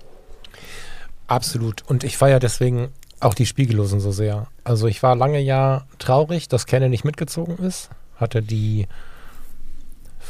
[1.27, 1.83] Absolut.
[1.89, 2.89] Und ich feiere deswegen
[3.21, 4.47] auch die Spiegellosen so sehr.
[4.65, 7.91] Also ich war lange ja traurig, dass Canon nicht mitgezogen ist.
[8.17, 8.87] Hatte die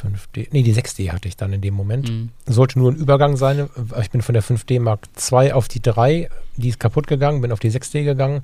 [0.02, 2.08] 5D, nee, die 6D hatte ich dann in dem Moment.
[2.08, 2.30] Mhm.
[2.46, 3.68] Sollte nur ein Übergang sein.
[4.00, 5.00] Ich bin von der 5D Mark
[5.32, 8.42] II auf die 3, die ist kaputt gegangen, bin auf die 6D gegangen.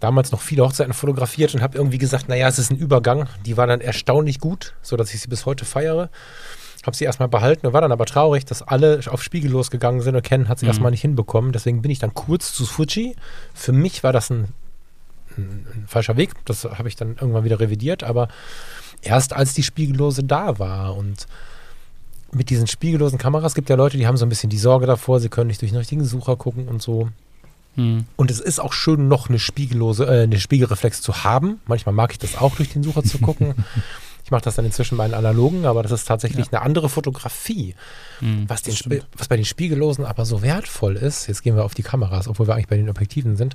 [0.00, 3.28] Damals noch viele Hochzeiten fotografiert und habe irgendwie gesagt, naja, es ist ein Übergang.
[3.46, 6.10] Die war dann erstaunlich gut, sodass ich sie bis heute feiere.
[6.86, 10.16] Habe sie erstmal behalten und war dann aber traurig, dass alle auf Spiegel losgegangen sind
[10.16, 10.70] und Ken hat sie mhm.
[10.70, 11.52] erstmal nicht hinbekommen.
[11.52, 13.16] Deswegen bin ich dann kurz zu Fuji.
[13.54, 14.48] Für mich war das ein,
[15.36, 16.32] ein, ein falscher Weg.
[16.44, 18.04] Das habe ich dann irgendwann wieder revidiert.
[18.04, 18.28] Aber
[19.02, 21.26] erst als die Spiegellose da war und
[22.32, 25.20] mit diesen spiegellosen Kameras gibt ja Leute, die haben so ein bisschen die Sorge davor,
[25.20, 27.08] sie können nicht durch den richtigen Sucher gucken und so.
[27.76, 28.06] Mhm.
[28.16, 31.60] Und es ist auch schön, noch eine spiegellose, äh, eine Spiegelreflex zu haben.
[31.66, 33.54] Manchmal mag ich das auch, durch den Sucher zu gucken.
[34.24, 36.52] Ich mache das dann inzwischen bei den analogen, aber das ist tatsächlich ja.
[36.52, 37.74] eine andere Fotografie.
[38.20, 38.74] Mhm, was, den,
[39.16, 42.48] was bei den Spiegellosen aber so wertvoll ist, jetzt gehen wir auf die Kameras, obwohl
[42.48, 43.54] wir eigentlich bei den Objektiven sind,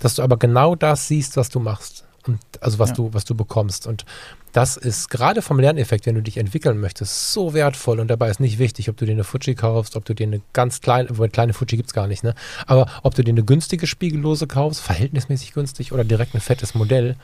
[0.00, 2.04] dass du aber genau das siehst, was du machst.
[2.26, 2.96] Und also was ja.
[2.96, 3.86] du, was du bekommst.
[3.86, 4.04] Und
[4.52, 7.98] das ist gerade vom Lerneffekt, wenn du dich entwickeln möchtest, so wertvoll.
[7.98, 10.42] Und dabei ist nicht wichtig, ob du dir eine Fuji kaufst, ob du dir eine
[10.52, 12.34] ganz kleine, kleine Fuji gibt es gar nicht, ne?
[12.66, 17.16] Aber ob du dir eine günstige Spiegellose kaufst, verhältnismäßig günstig oder direkt ein fettes Modell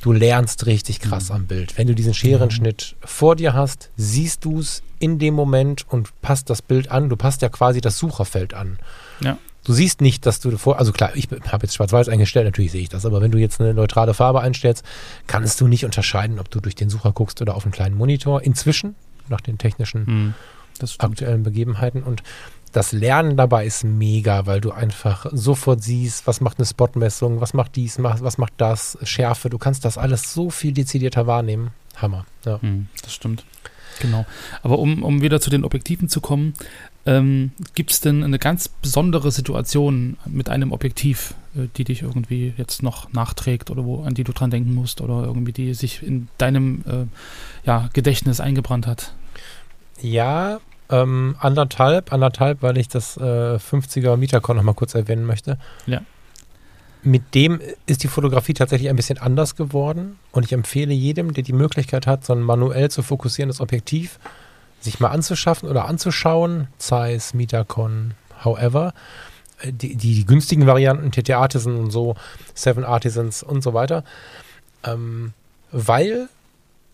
[0.00, 1.36] du lernst richtig krass mhm.
[1.36, 1.78] am Bild.
[1.78, 6.50] Wenn du diesen Scherenschnitt vor dir hast, siehst du es in dem Moment und passt
[6.50, 7.08] das Bild an.
[7.08, 8.78] Du passt ja quasi das Sucherfeld an.
[9.20, 9.38] Ja.
[9.64, 12.80] Du siehst nicht, dass du vor, also klar, ich habe jetzt schwarz-weiß eingestellt, natürlich sehe
[12.80, 14.84] ich das, aber wenn du jetzt eine neutrale Farbe einstellst,
[15.26, 18.42] kannst du nicht unterscheiden, ob du durch den Sucher guckst oder auf einen kleinen Monitor.
[18.42, 18.94] Inzwischen,
[19.28, 20.34] nach den technischen mhm,
[20.98, 22.02] aktuellen Begebenheiten.
[22.02, 22.22] Und
[22.72, 27.54] das Lernen dabei ist mega, weil du einfach sofort siehst, was macht eine Spotmessung, was
[27.54, 29.50] macht dies, was macht das, Schärfe.
[29.50, 31.70] Du kannst das alles so viel dezidierter wahrnehmen.
[31.96, 32.26] Hammer.
[32.44, 32.60] Ja.
[32.62, 33.44] Hm, das stimmt.
[34.00, 34.24] Genau.
[34.62, 36.54] Aber um, um wieder zu den Objektiven zu kommen,
[37.06, 42.52] Ähm, Gibt es denn eine ganz besondere Situation mit einem Objektiv, äh, die dich irgendwie
[42.58, 46.02] jetzt noch nachträgt oder wo, an die du dran denken musst oder irgendwie die sich
[46.02, 47.06] in deinem äh,
[47.66, 49.14] ja, Gedächtnis eingebrannt hat?
[50.02, 50.60] Ja,
[50.90, 53.20] ähm, anderthalb, anderthalb, weil ich das äh,
[53.56, 55.58] 50er Mietercon noch mal kurz erwähnen möchte.
[55.86, 56.02] Ja.
[57.02, 61.44] Mit dem ist die Fotografie tatsächlich ein bisschen anders geworden und ich empfehle jedem, der
[61.44, 64.18] die Möglichkeit hat, so ein manuell zu fokussierendes Objektiv
[64.80, 68.14] sich mal anzuschaffen oder anzuschauen, Zeiss, Mietercon,
[68.44, 68.92] however,
[69.60, 72.16] äh, die, die, die günstigen Varianten, TT Artisan und so,
[72.54, 74.04] Seven Artisans und so weiter,
[74.84, 75.32] ähm,
[75.70, 76.28] weil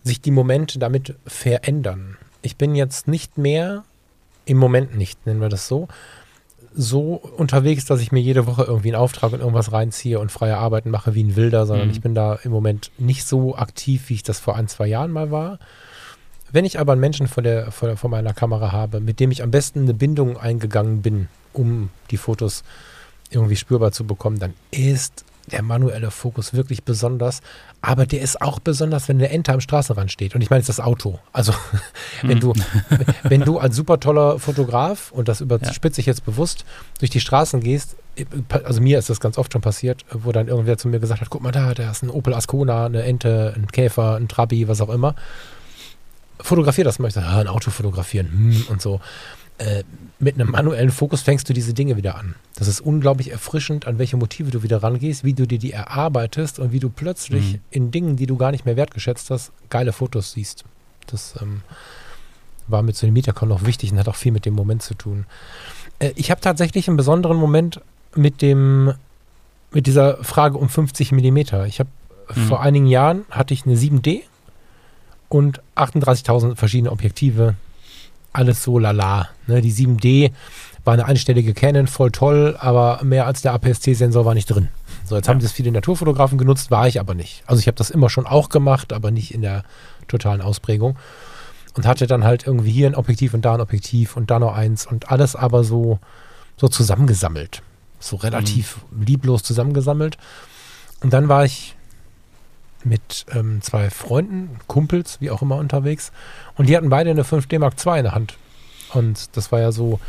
[0.03, 2.17] sich die Momente damit verändern.
[2.41, 3.83] Ich bin jetzt nicht mehr,
[4.45, 5.87] im Moment nicht, nennen wir das so,
[6.73, 10.57] so unterwegs, dass ich mir jede Woche irgendwie einen Auftrag und irgendwas reinziehe und freie
[10.57, 11.93] Arbeiten mache wie ein Wilder, sondern Mhm.
[11.93, 15.11] ich bin da im Moment nicht so aktiv, wie ich das vor ein, zwei Jahren
[15.11, 15.59] mal war.
[16.51, 19.31] Wenn ich aber einen Menschen vor, der, vor, der, vor meiner Kamera habe, mit dem
[19.31, 22.63] ich am besten eine Bindung eingegangen bin, um die Fotos
[23.31, 27.41] irgendwie spürbar zu bekommen, dann ist der manuelle Fokus wirklich besonders.
[27.81, 30.35] Aber der ist auch besonders, wenn der Enter am Straßenrand steht.
[30.35, 31.19] Und ich meine jetzt das Auto.
[31.33, 31.53] Also
[32.23, 32.53] wenn du,
[33.23, 36.65] wenn du als super toller Fotograf, und das überspitze ich jetzt bewusst,
[36.99, 37.95] durch die Straßen gehst,
[38.63, 41.29] also mir ist das ganz oft schon passiert, wo dann irgendwer zu mir gesagt hat,
[41.29, 44.81] guck mal da, da ist ein Opel Ascona, eine Ente, ein Käfer, ein Trabi, was
[44.81, 45.15] auch immer.
[46.39, 47.07] Fotografier das mal.
[47.07, 48.99] Ich sage, ah, ein Auto fotografieren hm, und so.
[49.59, 49.83] Äh,
[50.19, 52.35] mit einem manuellen Fokus fängst du diese Dinge wieder an.
[52.55, 56.59] Das ist unglaublich erfrischend, an welche Motive du wieder rangehst, wie du dir die erarbeitest
[56.59, 57.59] und wie du plötzlich Mhm.
[57.71, 60.63] in Dingen, die du gar nicht mehr wertgeschätzt hast, geile Fotos siehst.
[61.07, 61.61] Das ähm,
[62.67, 64.93] war mit so einem Mietercon noch wichtig und hat auch viel mit dem Moment zu
[64.95, 65.25] tun.
[65.99, 67.79] Äh, ich habe tatsächlich einen besonderen Moment
[68.15, 68.93] mit dem,
[69.71, 71.65] mit dieser Frage um 50 Millimeter.
[71.67, 71.89] Ich habe
[72.35, 72.41] Mhm.
[72.47, 74.23] vor einigen Jahren hatte ich eine 7D
[75.29, 77.55] und 38.000 verschiedene Objektive.
[78.37, 79.29] Alles so lala.
[79.47, 80.31] Ne, die 7D
[80.85, 84.69] war eine einstellige Canon, voll toll, aber mehr als der APS-C-Sensor war nicht drin.
[85.05, 85.33] So, jetzt Ja.
[85.33, 87.43] haben das viele Naturfotografen genutzt, war ich aber nicht.
[87.47, 89.63] Also ich habe das immer schon auch gemacht, aber nicht in der
[90.07, 90.97] totalen Ausprägung.
[91.75, 94.55] Und hatte dann halt irgendwie hier ein Objektiv und da ein Objektiv und da noch
[94.55, 95.99] eins und alles aber so,
[96.57, 97.63] so zusammengesammelt.
[97.99, 100.17] So relativ lieblos zusammengesammelt.
[101.01, 101.75] Und dann war ich
[102.83, 106.11] mit ähm, zwei Freunden, Kumpels, wie auch immer unterwegs.
[106.55, 108.37] Und die hatten beide eine 5D Mark II in der Hand.
[108.93, 109.99] Und das war ja so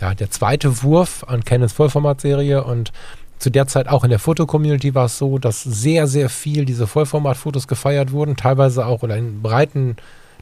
[0.00, 2.64] ja, der zweite Wurf an Canons Vollformatserie.
[2.64, 2.92] Und
[3.38, 6.86] zu der Zeit auch in der Fotocommunity war es so, dass sehr, sehr viel diese
[6.86, 8.36] Vollformatfotos gefeiert wurden.
[8.36, 9.96] Teilweise auch oder in breiten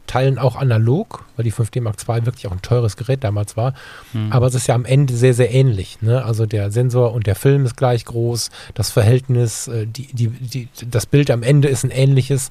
[0.07, 3.73] Teilen auch analog, weil die 5D Mark II wirklich auch ein teures Gerät damals war.
[4.13, 4.31] Mhm.
[4.31, 6.01] Aber es ist ja am Ende sehr, sehr ähnlich.
[6.01, 6.23] Ne?
[6.25, 10.67] Also der Sensor und der Film ist gleich groß, das Verhältnis, äh, die, die, die,
[10.89, 12.49] das Bild am Ende ist ein ähnliches,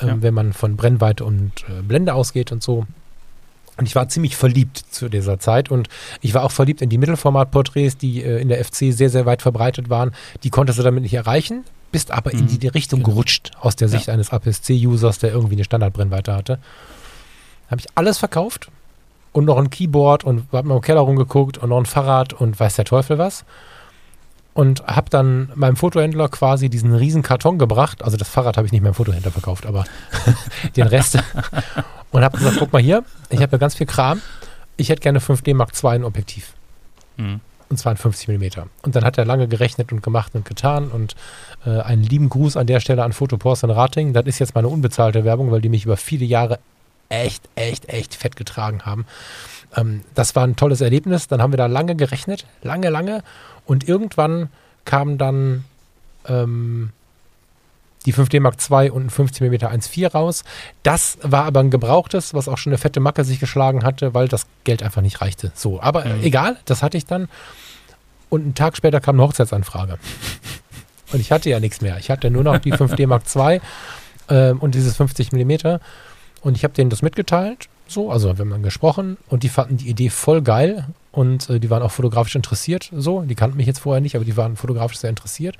[0.00, 0.22] ähm, Ja.
[0.22, 2.86] wenn man von Brennweite und äh, Blende ausgeht und so.
[3.76, 5.88] Und ich war ziemlich verliebt zu dieser Zeit und
[6.20, 9.42] ich war auch verliebt in die Mittelformat-Porträts, die äh, in der FC sehr, sehr weit
[9.42, 10.12] verbreitet waren.
[10.44, 11.64] Die konntest du damit nicht erreichen,
[11.94, 12.46] bist aber in Mhm.
[12.48, 13.10] die, die Richtung Genau.
[13.12, 14.12] gerutscht aus der Sicht Ja.
[14.14, 16.58] eines APS-C-Users, der irgendwie eine Standardbrennweite hatte.
[17.70, 18.68] Habe ich alles verkauft
[19.32, 22.58] und noch ein Keyboard und habe mal im Keller rumgeguckt und noch ein Fahrrad und
[22.58, 23.44] weiß der Teufel was.
[24.54, 28.02] Und habe dann meinem Fotohändler quasi diesen riesen Karton gebracht.
[28.04, 29.84] Also das Fahrrad habe ich nicht meinem Fotohändler verkauft, aber
[30.76, 31.18] den Rest.
[32.12, 34.20] und habe gesagt, guck mal hier, ich habe ja ganz viel Kram.
[34.76, 36.52] Ich hätte gerne 5D Mark II ein Objektiv.
[37.16, 37.40] Mhm.
[37.74, 38.60] Und zwar ein 50 mm.
[38.82, 40.92] Und dann hat er lange gerechnet und gemacht und getan.
[40.92, 41.16] Und
[41.66, 44.12] äh, einen lieben Gruß an der Stelle an Fotopost in Rating.
[44.12, 46.60] Das ist jetzt meine unbezahlte Werbung, weil die mich über viele Jahre
[47.08, 49.06] echt, echt, echt fett getragen haben.
[49.76, 51.26] Ähm, das war ein tolles Erlebnis.
[51.26, 53.24] Dann haben wir da lange gerechnet, lange, lange.
[53.66, 54.50] Und irgendwann
[54.84, 55.64] kam dann
[56.28, 56.90] ähm,
[58.06, 60.44] die 5D Mark II und ein 50 mm 1.4 raus.
[60.82, 64.28] Das war aber ein gebrauchtes, was auch schon eine fette Macke sich geschlagen hatte, weil
[64.28, 65.52] das Geld einfach nicht reichte.
[65.54, 66.22] So, aber äh, Mhm.
[66.22, 67.28] egal, das hatte ich dann.
[68.28, 69.98] Und einen Tag später kam eine Hochzeitsanfrage.
[71.12, 71.98] Und ich hatte ja nichts mehr.
[71.98, 73.60] Ich hatte nur noch die 5D Mark II
[74.28, 75.78] ähm, und dieses 50 mm.
[76.42, 77.68] Und ich habe denen das mitgeteilt.
[77.86, 81.60] So, also wir haben dann gesprochen und die fanden die Idee voll geil und äh,
[81.60, 82.90] die waren auch fotografisch interessiert.
[82.94, 85.56] So, die kannten mich jetzt vorher nicht, aber die waren fotografisch sehr interessiert.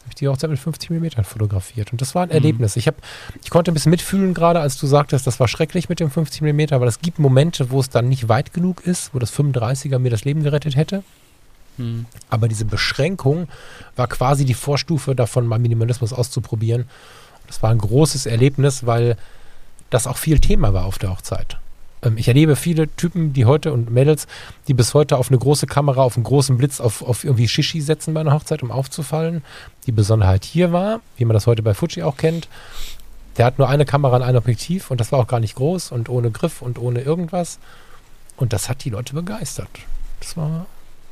[0.00, 1.92] Habe ich die Hochzeit mit 50 mm fotografiert.
[1.92, 2.34] Und das war ein Mhm.
[2.34, 2.76] Erlebnis.
[2.76, 2.96] Ich, hab,
[3.44, 6.40] ich konnte ein bisschen mitfühlen, gerade als du sagtest, das war schrecklich mit dem 50
[6.40, 9.98] mm, weil es gibt Momente, wo es dann nicht weit genug ist, wo das 35er
[9.98, 11.02] mir das Leben gerettet hätte.
[11.78, 12.06] Mhm.
[12.28, 13.48] Aber diese Beschränkung
[13.96, 16.88] war quasi die Vorstufe davon, mal Minimalismus auszuprobieren.
[17.46, 19.16] Das war ein großes Erlebnis, weil
[19.90, 21.58] das auch viel Thema war auf der Hochzeit.
[22.02, 24.26] Ähm, ich erlebe viele Typen, die heute und Mädels,
[24.66, 27.80] die bis heute auf eine große Kamera, auf einen großen Blitz, auf, auf irgendwie Shishi
[27.80, 29.42] setzen bei einer Hochzeit, um aufzufallen.
[29.86, 32.48] Die Besonderheit hier war, wie man das heute bei Fuji auch kennt,
[33.36, 35.92] der hat nur eine Kamera und ein Objektiv und das war auch gar nicht groß
[35.92, 37.58] und ohne Griff und ohne irgendwas.
[38.36, 39.68] Und das hat die Leute begeistert.
[40.20, 40.66] Das war,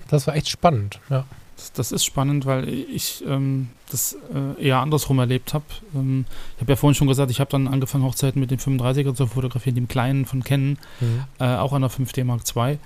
[0.09, 1.25] das war echt spannend, ja.
[1.57, 4.15] Das, das ist spannend, weil ich ähm, das
[4.59, 5.65] äh, eher andersrum erlebt habe.
[5.95, 6.27] Ähm,
[6.57, 9.27] ich habe ja vorhin schon gesagt, ich habe dann angefangen, Hochzeiten mit dem 35er zu
[9.27, 11.25] fotografieren, dem kleinen von Canon, Mhm.
[11.39, 12.77] äh, auch an der 5D Mark II.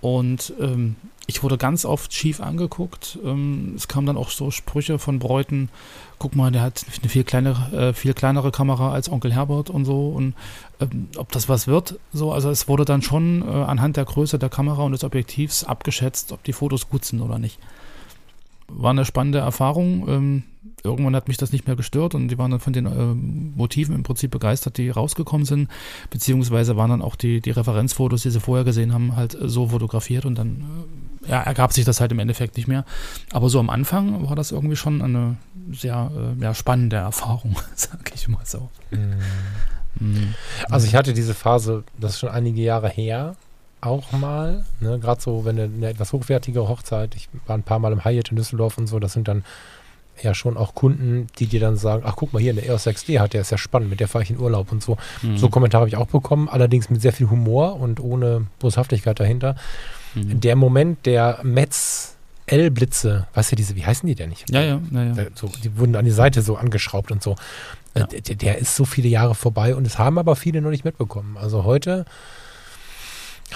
[0.00, 0.94] Und ähm,
[1.26, 3.18] ich wurde ganz oft schief angeguckt.
[3.24, 5.70] Ähm, es kamen dann auch so Sprüche von Bräuten,
[6.18, 9.86] guck mal, der hat eine viel kleinere, äh, viel kleinere Kamera als Onkel Herbert und
[9.86, 10.08] so.
[10.10, 10.34] Und
[10.80, 14.38] ähm, ob das was wird, so, also es wurde dann schon äh, anhand der Größe
[14.38, 17.58] der Kamera und des Objektivs abgeschätzt, ob die Fotos gut sind oder nicht.
[18.68, 20.08] War eine spannende Erfahrung.
[20.08, 20.42] Ähm,
[20.82, 23.94] irgendwann hat mich das nicht mehr gestört und die waren dann von den ähm, Motiven
[23.94, 25.70] im Prinzip begeistert, die rausgekommen sind,
[26.10, 29.68] beziehungsweise waren dann auch die, die Referenzfotos, die sie vorher gesehen haben, halt äh, so
[29.68, 30.64] fotografiert und dann
[31.26, 32.84] äh, ja, ergab sich das halt im Endeffekt nicht mehr.
[33.32, 35.36] Aber so am Anfang war das irgendwie schon eine
[35.72, 38.68] sehr äh, ja, spannende Erfahrung, sag ich mal so.
[38.90, 39.14] Mhm.
[40.70, 43.36] Also ich hatte diese Phase, das ist schon einige Jahre her,
[43.80, 44.64] auch mal.
[44.80, 44.98] Ne?
[44.98, 48.30] Gerade so, wenn eine, eine etwas hochwertige Hochzeit, ich war ein paar Mal im Hyatt
[48.30, 49.44] in Düsseldorf und so, das sind dann
[50.22, 53.18] ja schon auch Kunden, die dir dann sagen, ach guck mal hier, eine EOS 6D
[53.18, 54.96] hat, der ist ja spannend, mit der fahre ich in Urlaub und so.
[55.22, 55.38] Mhm.
[55.38, 59.56] So Kommentare habe ich auch bekommen, allerdings mit sehr viel Humor und ohne Boshaftigkeit dahinter.
[60.14, 60.40] Mhm.
[60.40, 62.13] Der Moment der Metz
[62.46, 64.50] L-Blitze, weißt du diese, wie heißen die denn nicht?
[64.50, 65.14] Ja, ja, ja, ja.
[65.34, 67.36] So, die wurden an die Seite so angeschraubt und so.
[67.94, 68.06] Äh, Ja.
[68.06, 71.36] Der, der ist so viele Jahre vorbei und es haben aber viele noch nicht mitbekommen.
[71.38, 72.04] Also heute,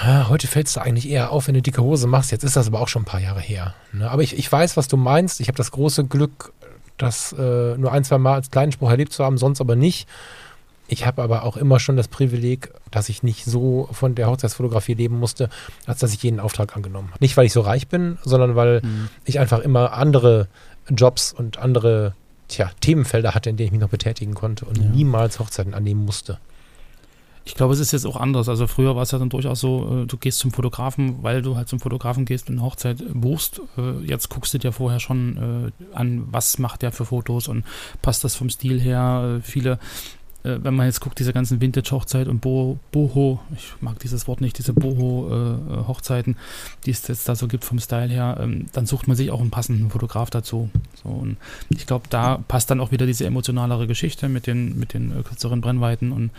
[0.00, 2.30] ah, heute fällt es da eigentlich eher auf, wenn du dicke Hose machst.
[2.30, 3.74] Jetzt ist das aber auch schon ein paar Jahre her.
[3.92, 4.10] Ne?
[4.10, 5.40] Aber ich, ich weiß, was du meinst.
[5.40, 6.52] Ich habe das große Glück,
[6.96, 10.08] das äh, nur ein, zwei Mal als kleinen Spruch erlebt zu haben, sonst aber nicht.
[10.90, 14.94] Ich habe aber auch immer schon das Privileg, dass ich nicht so von der Hochzeitsfotografie
[14.94, 15.50] leben musste,
[15.86, 17.18] als dass ich jeden Auftrag angenommen habe.
[17.20, 19.08] Nicht, weil ich so reich bin, sondern weil Mhm.
[19.24, 20.48] ich einfach immer andere
[20.88, 22.14] Jobs und andere
[22.48, 24.84] tja, Themenfelder hatte, in denen ich mich noch betätigen konnte und Ja.
[24.84, 26.38] niemals Hochzeiten annehmen musste.
[27.44, 28.48] Ich glaube, es ist jetzt auch anders.
[28.50, 31.56] Also früher war es ja dann durchaus so, äh, du gehst zum Fotografen, weil du
[31.56, 33.60] halt zum Fotografen gehst und eine Hochzeit buchst.
[33.78, 37.64] Äh, Jetzt guckst du dir vorher schon äh, an, was macht der für Fotos und
[38.02, 39.40] passt das vom Stil her.
[39.42, 39.78] Viele,
[40.48, 44.40] äh, wenn man jetzt guckt, diese ganzen Vintage-Hochzeit und Bo Boho, ich mag dieses Wort
[44.40, 46.36] nicht, diese Boho-Hochzeiten,
[46.84, 49.40] die es jetzt da so gibt vom Style her, ähm, dann sucht man sich auch
[49.40, 50.70] einen passenden Fotograf dazu.
[51.02, 51.36] So, und
[51.70, 55.22] ich glaube, da passt dann auch wieder diese emotionalere Geschichte mit den, mit den äh,
[55.22, 56.30] kürzeren Brennweiten und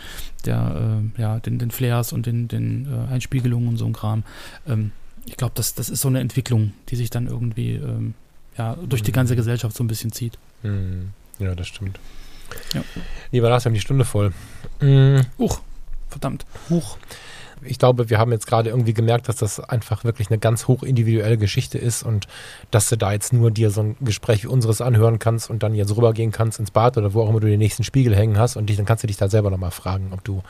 [0.44, 4.22] der, äh, ja, den, den Flares und den, den äh, Einspiegelungen und so ein Kram.
[4.66, 4.92] Ähm,
[5.26, 8.14] ich glaube, das, das ist so eine Entwicklung, die sich dann irgendwie ähm,
[8.56, 10.38] ja, durch die ganze Gesellschaft so ein bisschen zieht.
[10.62, 11.98] Hm, Ja, das stimmt.
[12.74, 12.82] Ja.
[13.32, 14.32] Lieber Lars, wir haben die Stunde voll.
[14.80, 15.60] Hm, Uch,
[16.08, 16.44] verdammt.
[16.68, 16.96] Huch.
[17.62, 20.82] Ich glaube, wir haben jetzt gerade irgendwie gemerkt, dass das einfach wirklich eine ganz hoch
[20.82, 22.26] individuelle Geschichte ist und
[22.70, 25.74] dass du da jetzt nur dir so ein Gespräch wie unseres anhören kannst und dann
[25.74, 28.56] jetzt rübergehen kannst ins Bad oder wo auch immer du den nächsten Spiegel hängen hast
[28.56, 30.42] und dich, dann kannst du dich da selber nochmal fragen, ob du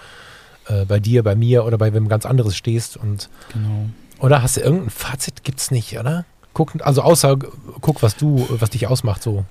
[0.69, 3.89] äh, bei dir, bei mir oder bei wem ganz anderes stehst und Genau.
[4.21, 5.43] Oder hast du irgendein Fazit?
[5.45, 6.25] Gibt's nicht, oder?
[6.53, 7.39] Guck, also außer
[7.81, 9.45] guck, was du, was dich ausmacht, so.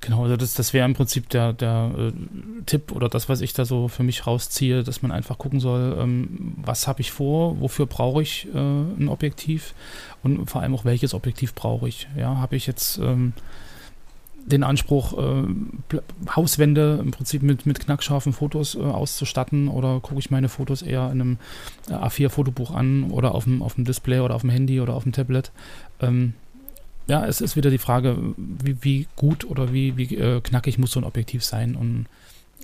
[0.00, 2.12] Genau, also das, das wäre im Prinzip der, der äh,
[2.66, 5.96] Tipp oder das, was ich da so für mich rausziehe, dass man einfach gucken soll,
[5.98, 9.74] ähm, was habe ich vor, wofür brauche ich äh, ein Objektiv
[10.22, 12.08] und vor allem auch welches Objektiv brauche ich.
[12.16, 13.32] Ja, habe ich jetzt ähm,
[14.48, 15.44] den Anspruch, äh,
[16.34, 21.10] Hauswände im Prinzip mit, mit knackscharfen Fotos äh, auszustatten oder gucke ich meine Fotos eher
[21.12, 21.38] in einem
[21.88, 25.02] äh, A4-Fotobuch an oder auf dem, auf dem Display oder auf dem Handy oder auf
[25.02, 25.50] dem Tablet.
[26.00, 26.34] Ähm,
[27.08, 30.92] ja, es ist wieder die Frage, wie, wie gut oder wie, wie äh, knackig muss
[30.92, 31.74] so ein Objektiv sein.
[31.74, 32.06] Und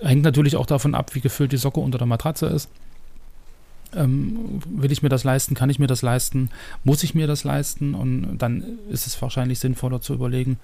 [0.01, 2.69] hängt natürlich auch davon ab, wie gefüllt die Socke unter der Matratze ist.
[3.95, 5.55] Ähm, will ich mir das leisten?
[5.55, 6.51] Kann ich mir das leisten?
[6.85, 7.95] Muss ich mir das leisten?
[7.95, 10.59] Und dann ist es wahrscheinlich sinnvoller zu überlegen,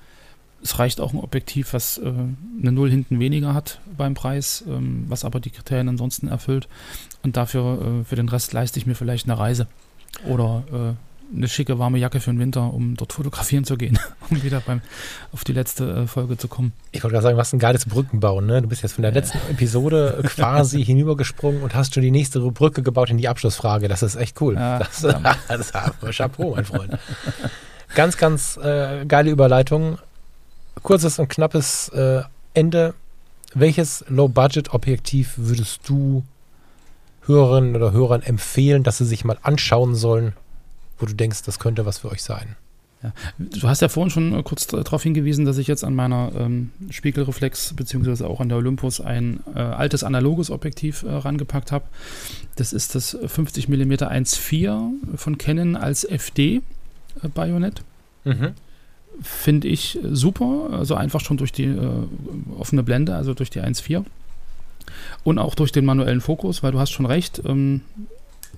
[0.62, 5.06] es reicht auch ein Objektiv, was äh, eine Null hinten weniger hat beim Preis, ähm,
[5.08, 6.68] was aber die Kriterien ansonsten erfüllt.
[7.22, 9.66] Und dafür, äh, für den Rest leiste ich mir vielleicht eine Reise.
[10.28, 13.98] Oder äh, eine schicke warme Jacke für den Winter, um dort fotografieren zu gehen,
[14.30, 14.80] um wieder beim,
[15.32, 16.72] auf die letzte äh, Folge zu kommen.
[16.92, 18.62] Ich wollte gerade sagen, hast ein geiles Brückenbauen, ne?
[18.62, 22.82] Du bist jetzt von der letzten Episode quasi hinübergesprungen und hast schon die nächste Brücke
[22.82, 23.88] gebaut in die Abschlussfrage.
[23.88, 24.54] Das ist echt cool.
[24.54, 25.00] Ja, das,
[25.48, 26.98] das, das Chapeau, mein Freund.
[27.94, 29.98] Ganz, ganz äh, geile Überleitung.
[30.82, 32.22] Kurzes und knappes äh,
[32.54, 32.94] Ende.
[33.54, 36.24] Welches Low-Budget-Objektiv würdest du
[37.26, 40.34] Hörerinnen oder Hörern empfehlen, dass sie sich mal anschauen sollen,
[41.00, 42.56] wo du denkst, das könnte was für euch sein?
[43.38, 46.70] Du hast ja vorhin schon äh, kurz darauf hingewiesen, dass ich jetzt an meiner ähm,
[46.90, 51.86] Spiegelreflex beziehungsweise auch an der Olympus ein äh, altes analoges Objektiv äh, rangepackt habe.
[52.56, 56.60] Das ist das 50 mm 1.4 von Canon als FD
[57.22, 57.70] äh.
[58.24, 58.52] Mhm.
[59.22, 61.88] Finde ich äh, super, also einfach schon durch die äh,
[62.58, 64.04] offene Blende, also durch die 1.4
[65.24, 67.80] und auch durch den manuellen Fokus, weil du hast schon recht, ähm,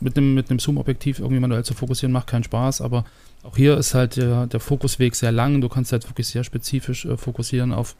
[0.01, 3.05] mit einem mit Zoom-Objektiv irgendwie manuell zu fokussieren, macht keinen Spaß, aber
[3.43, 5.61] auch hier ist halt der, der Fokusweg sehr lang.
[5.61, 7.97] Du kannst halt wirklich sehr spezifisch äh, fokussieren auf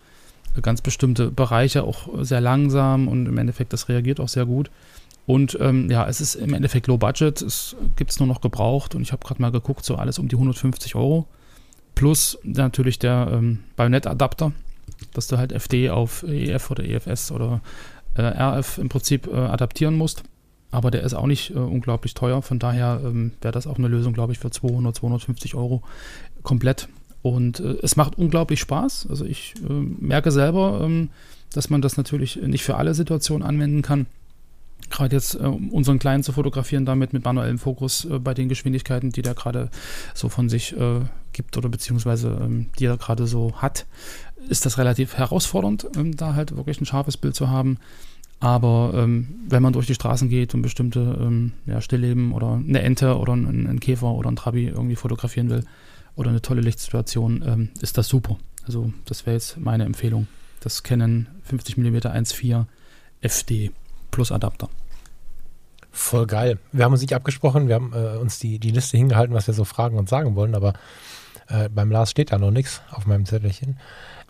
[0.61, 4.71] ganz bestimmte Bereiche, auch sehr langsam und im Endeffekt, das reagiert auch sehr gut.
[5.25, 8.95] Und ähm, ja, es ist im Endeffekt Low Budget, es gibt es nur noch gebraucht
[8.95, 11.27] und ich habe gerade mal geguckt, so alles um die 150 Euro.
[11.95, 14.53] Plus natürlich der ähm, Bayonet-Adapter,
[15.15, 17.61] dass du halt FD auf EF oder EFS oder
[18.17, 20.25] äh, RF im Prinzip äh, adaptieren musst.
[20.73, 22.43] Aber der ist auch nicht äh, unglaublich teuer.
[22.43, 25.83] Von daher ähm, wäre das auch eine Lösung, glaube ich, für 200, 250 Euro
[26.43, 26.89] komplett.
[27.21, 29.07] Und äh, es macht unglaublich Spaß.
[29.09, 31.11] Also ich äh, merke selber, ähm,
[31.53, 34.07] dass man das natürlich nicht für alle Situationen anwenden kann.
[34.91, 38.49] Gerade jetzt, äh, um unseren Kleinen zu fotografieren, damit mit manuellem Fokus äh, bei den
[38.49, 39.71] Geschwindigkeiten, die der gerade
[40.15, 41.01] so von sich äh,
[41.35, 43.87] gibt oder beziehungsweise ähm, die er gerade so hat,
[44.49, 47.79] ist das relativ herausfordernd, ähm, da halt wirklich ein scharfes Bild zu haben.
[48.43, 52.83] Aber ähm, wenn man durch die Straßen geht und bestimmte ähm, ja, Stillleben oder eine
[52.83, 55.65] Ente oder ein, ein, Käfer oder ein Trabi irgendwie fotografieren will
[56.17, 58.39] oder eine tolle Lichtsituation, ähm, ist das super.
[58.67, 60.27] Also das wäre jetzt meine Empfehlung.
[60.59, 62.65] Das Canon 50mm 1.4
[63.21, 63.71] FD
[64.11, 64.69] plus Adapter.
[65.93, 66.59] Voll geil.
[66.73, 69.55] Wir haben uns nicht abgesprochen, wir haben äh, uns die, die Liste hingehalten, was wir
[69.55, 70.73] so fragen und sagen wollen, aber
[71.47, 73.79] äh, beim Lars steht da noch nichts auf meinem Zettelchen.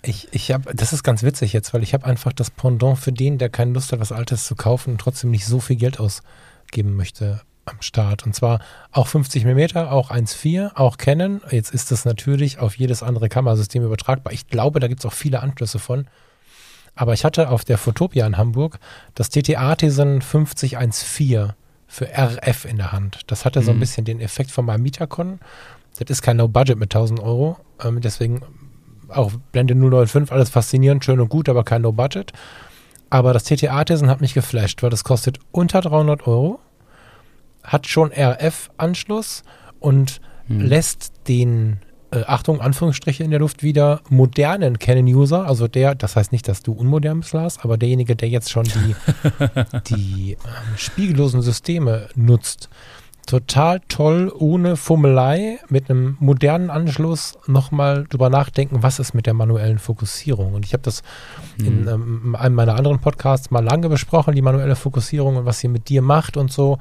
[0.05, 3.13] Ich, ich habe, das ist ganz witzig jetzt, weil ich habe einfach das Pendant für
[3.13, 6.01] den, der keine Lust hat, was Altes zu kaufen und trotzdem nicht so viel Geld
[6.01, 8.27] ausgeben möchte am Start.
[8.27, 11.41] Und zwar auch 50 mm, auch 1.4, auch Canon.
[11.51, 14.33] Jetzt ist das natürlich auf jedes andere Kamerasystem übertragbar.
[14.33, 16.09] Ich glaube, da gibt es auch viele Anschlüsse von.
[16.95, 18.79] Aber ich hatte auf der Fotopia in Hamburg
[19.15, 21.53] das TT Artisan 5014
[21.87, 23.21] für RF in der Hand.
[23.29, 23.81] Das hatte so ein mhm.
[23.81, 25.41] bisschen den Effekt von meinem Mietacon.
[25.99, 27.59] Das ist kein No-Budget mit 1000 Euro.
[27.83, 28.43] Ähm, deswegen
[29.17, 32.33] auch Blende 095, alles faszinierend, schön und gut, aber kein No-Budget.
[33.11, 36.61] Aber das TT Artisan hat mich geflasht, weil das kostet unter 300 Euro,
[37.63, 39.43] hat schon RF-Anschluss
[39.81, 40.61] und hm.
[40.61, 46.33] lässt den, äh, Achtung, Anführungsstriche in der Luft wieder, modernen Canon-User, also der, das heißt
[46.33, 48.97] nicht, dass du unmodern bist, Lars, aber derjenige, der jetzt schon die,
[49.95, 52.69] die ähm, spiegellosen Systeme nutzt,
[53.33, 59.33] total toll, ohne Fummelei, mit einem modernen Anschluss nochmal drüber nachdenken, was ist mit der
[59.33, 60.53] manuellen Fokussierung.
[60.53, 61.03] Und ich habe das
[61.57, 61.67] mhm.
[61.67, 65.69] in ähm, einem meiner anderen Podcasts mal lange besprochen, die manuelle Fokussierung und was sie
[65.69, 66.77] mit dir macht und so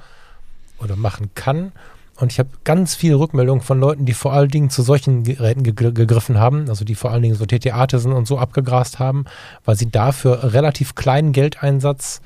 [0.77, 1.71] oder machen kann.
[2.17, 5.63] Und ich habe ganz viele Rückmeldungen von Leuten, die vor allen Dingen zu solchen Geräten
[5.63, 9.23] ge gegriffen haben, also die vor allen Dingen so TT-Artisan und so abgegrast haben,
[9.63, 12.19] weil sie dafür relativ kleinen Geldeinsatz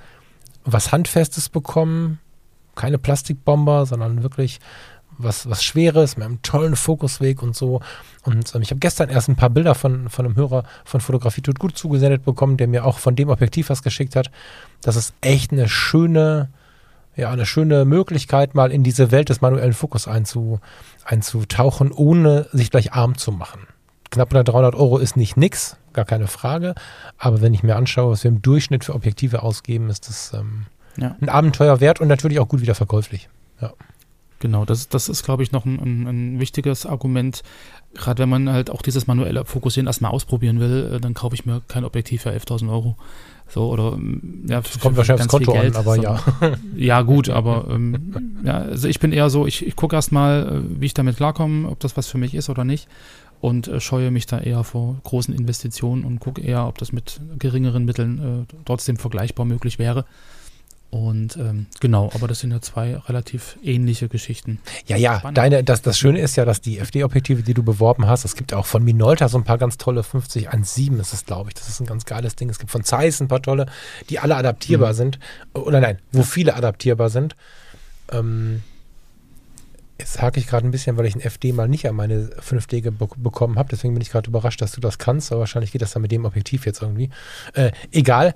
[0.63, 2.17] was Handfestes bekommen,
[2.75, 4.59] keine Plastikbomber, sondern wirklich
[5.17, 7.81] was, was Schweres mit einem tollen Fokusweg und so.
[8.23, 11.41] Und ähm, ich habe gestern erst ein paar Bilder von, von einem Hörer von Fotografie
[11.41, 14.31] tut gut zugesendet bekommen, der mir auch von dem Objektiv was geschickt hat.
[14.81, 16.49] Das ist echt eine schöne,
[17.15, 20.59] ja, eine schöne Möglichkeit, mal in diese Welt des manuellen Fokus einzu,
[21.05, 23.67] einzutauchen, ohne sich gleich arm zu machen.
[24.11, 26.75] Knapp unter 300 Euro ist nicht nix, gar keine Frage.
[27.17, 30.67] Aber wenn ich mir anschaue, was wir im Durchschnitt für Objektive ausgeben, ist das ähm,
[30.97, 31.15] ja.
[31.19, 33.29] ein Abenteuer wert und natürlich auch gut wieder verkäuflich.
[33.61, 33.73] Ja.
[34.39, 37.41] Genau, das, das ist, glaube ich, noch ein, ein, ein wichtiges Argument.
[37.93, 41.45] Gerade wenn man halt auch dieses manuelle Fokussieren erstmal ausprobieren will, äh, dann kaufe ich
[41.45, 42.97] mir kein Objektiv für 11.000 Euro.
[43.47, 46.19] So, oder, mm, ja, das kommt wahrscheinlich aufs Konto Geld, an, aber so, ja.
[46.75, 50.81] Ja, gut, aber, ähm, ja, also ich bin eher so, ich, ich gucke erstmal, äh,
[50.81, 52.87] wie ich damit klarkomme, ob das was für mich ist oder nicht.
[53.41, 57.21] Und äh, scheue mich da eher vor großen Investitionen und gucke eher, ob das mit
[57.39, 60.05] geringeren Mitteln äh, trotzdem vergleichbar möglich wäre.
[60.95, 64.59] Und ähm, genau, aber das sind ja zwei relativ ähnliche Geschichten.
[64.87, 65.37] Ja, ja, Spannend.
[65.37, 68.53] deine, das, das Schöne ist ja, dass die FD-Objektive, die du beworben hast, es gibt
[68.53, 71.55] auch von Minolta so ein paar ganz tolle 5017 ist es, glaube ich.
[71.55, 72.49] Das ist ein ganz geiles Ding.
[72.49, 73.65] Es gibt von Zeiss ein paar tolle,
[74.09, 74.95] die alle adaptierbar mhm.
[74.95, 75.19] sind.
[75.53, 77.35] Oder nein, wo viele adaptierbar sind.
[78.13, 78.63] Ähm,
[79.99, 82.91] Jetzt hake ich gerade ein bisschen, weil ich ein FD mal nicht an meine 5D
[82.91, 83.67] be bekommen habe.
[83.69, 85.31] Deswegen bin ich gerade überrascht, dass du das kannst.
[85.33, 87.09] Aber wahrscheinlich geht das dann mit dem Objektiv jetzt irgendwie.
[87.53, 88.33] Äh, egal.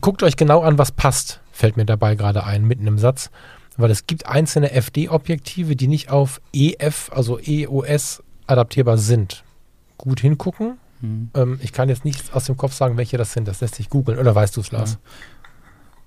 [0.00, 3.30] Guckt euch genau an, was passt fällt mir dabei gerade ein, mitten im Satz.
[3.76, 9.44] Weil es gibt einzelne FD-Objektive, die nicht auf EF, also EOS, adaptierbar sind.
[9.96, 10.78] Gut hingucken.
[11.00, 11.30] Hm.
[11.34, 13.48] Ähm, ich kann jetzt nicht aus dem Kopf sagen, welche das sind.
[13.48, 14.18] Das lässt sich googeln.
[14.18, 14.92] Oder weißt du es, Lars?
[14.92, 14.98] Ja.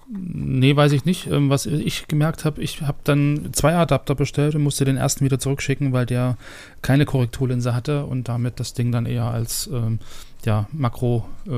[0.07, 1.27] Nee, weiß ich nicht.
[1.27, 5.25] Ähm, was ich gemerkt habe, ich habe dann zwei Adapter bestellt und musste den ersten
[5.25, 6.37] wieder zurückschicken, weil der
[6.81, 9.99] keine Korrekturlinse hatte und damit das Ding dann eher als ähm,
[10.45, 11.49] ja, Makro äh,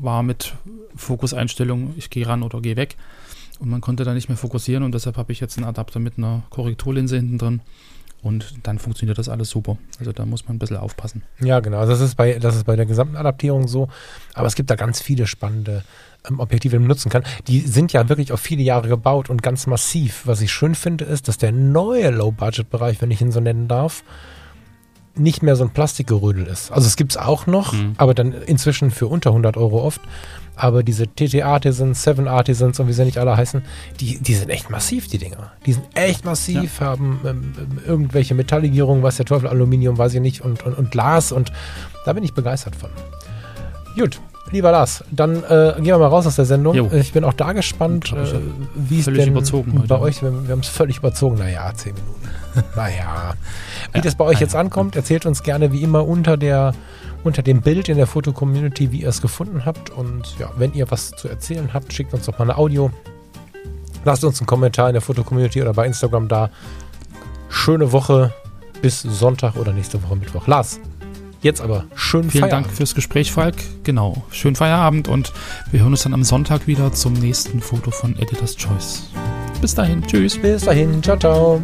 [0.00, 0.54] war mit
[0.96, 2.96] Fokuseinstellung, ich gehe ran oder gehe weg.
[3.60, 6.16] Und man konnte da nicht mehr fokussieren und deshalb habe ich jetzt einen Adapter mit
[6.16, 7.60] einer Korrekturlinse hinten drin.
[8.22, 9.78] Und dann funktioniert das alles super.
[10.00, 11.22] Also da muss man ein bisschen aufpassen.
[11.40, 11.86] Ja, genau.
[11.86, 13.88] Das ist bei, das ist bei der gesamten Adaptierung so.
[14.34, 15.84] Aber es gibt da ganz viele spannende
[16.28, 17.22] ähm, Objektive benutzen kann.
[17.46, 20.22] Die sind ja wirklich auf viele Jahre gebaut und ganz massiv.
[20.24, 24.02] Was ich schön finde, ist, dass der neue Low-Budget-Bereich, wenn ich ihn so nennen darf,
[25.18, 26.70] nicht mehr so ein Plastikgerödel ist.
[26.72, 27.94] Also es gibt es auch noch, Mhm.
[27.98, 30.00] aber dann inzwischen für unter 100 Euro oft.
[30.56, 33.62] Aber diese TT Artisans, Seven Artisans und wie sie nicht alle heißen,
[34.00, 35.52] die, die sind echt massiv, die Dinger.
[35.66, 37.52] Die sind echt massiv, haben ähm,
[37.86, 41.52] irgendwelche Metalllegierungen, weiß der Teufel, Aluminium, weiß ich nicht, und, und, und Glas und
[42.04, 42.90] da bin ich begeistert von.
[43.96, 44.20] Gut,
[44.52, 46.74] lieber Lars, dann äh, gehen wir mal raus aus der Sendung.
[46.74, 46.90] Jo.
[46.92, 48.40] Ich bin auch da gespannt, ich, äh,
[48.74, 50.00] wie es denn überzogen bei heute.
[50.00, 52.28] euch, wir, wir haben es völlig überzogen, naja, zehn Minuten.
[52.76, 53.34] naja.
[53.92, 56.74] Wie das bei euch jetzt ja, ankommt, erzählt uns gerne wie immer unter der
[57.24, 59.90] unter dem Bild in der Foto-Community, wie ihr es gefunden habt.
[59.90, 62.90] Und ja, wenn ihr was zu erzählen habt, schickt uns doch mal eine Audio.
[64.04, 66.50] Lasst uns einen Kommentar in der Foto-Community oder bei Instagram da.
[67.48, 68.32] Schöne Woche
[68.80, 70.46] bis Sonntag oder nächste Woche Mittwoch.
[70.46, 70.80] Lars,
[71.42, 72.66] jetzt aber schönen Vielen Feierabend.
[72.66, 73.56] Dank fürs Gespräch, Falk.
[73.84, 74.24] Genau.
[74.30, 75.32] Schönen Feierabend und
[75.70, 79.10] wir hören uns dann am Sonntag wieder zum nächsten Foto von Editor's Choice.
[79.60, 80.02] Bis dahin.
[80.06, 80.38] Tschüss.
[80.38, 81.02] Bis dahin.
[81.02, 81.60] Ciao, ciao.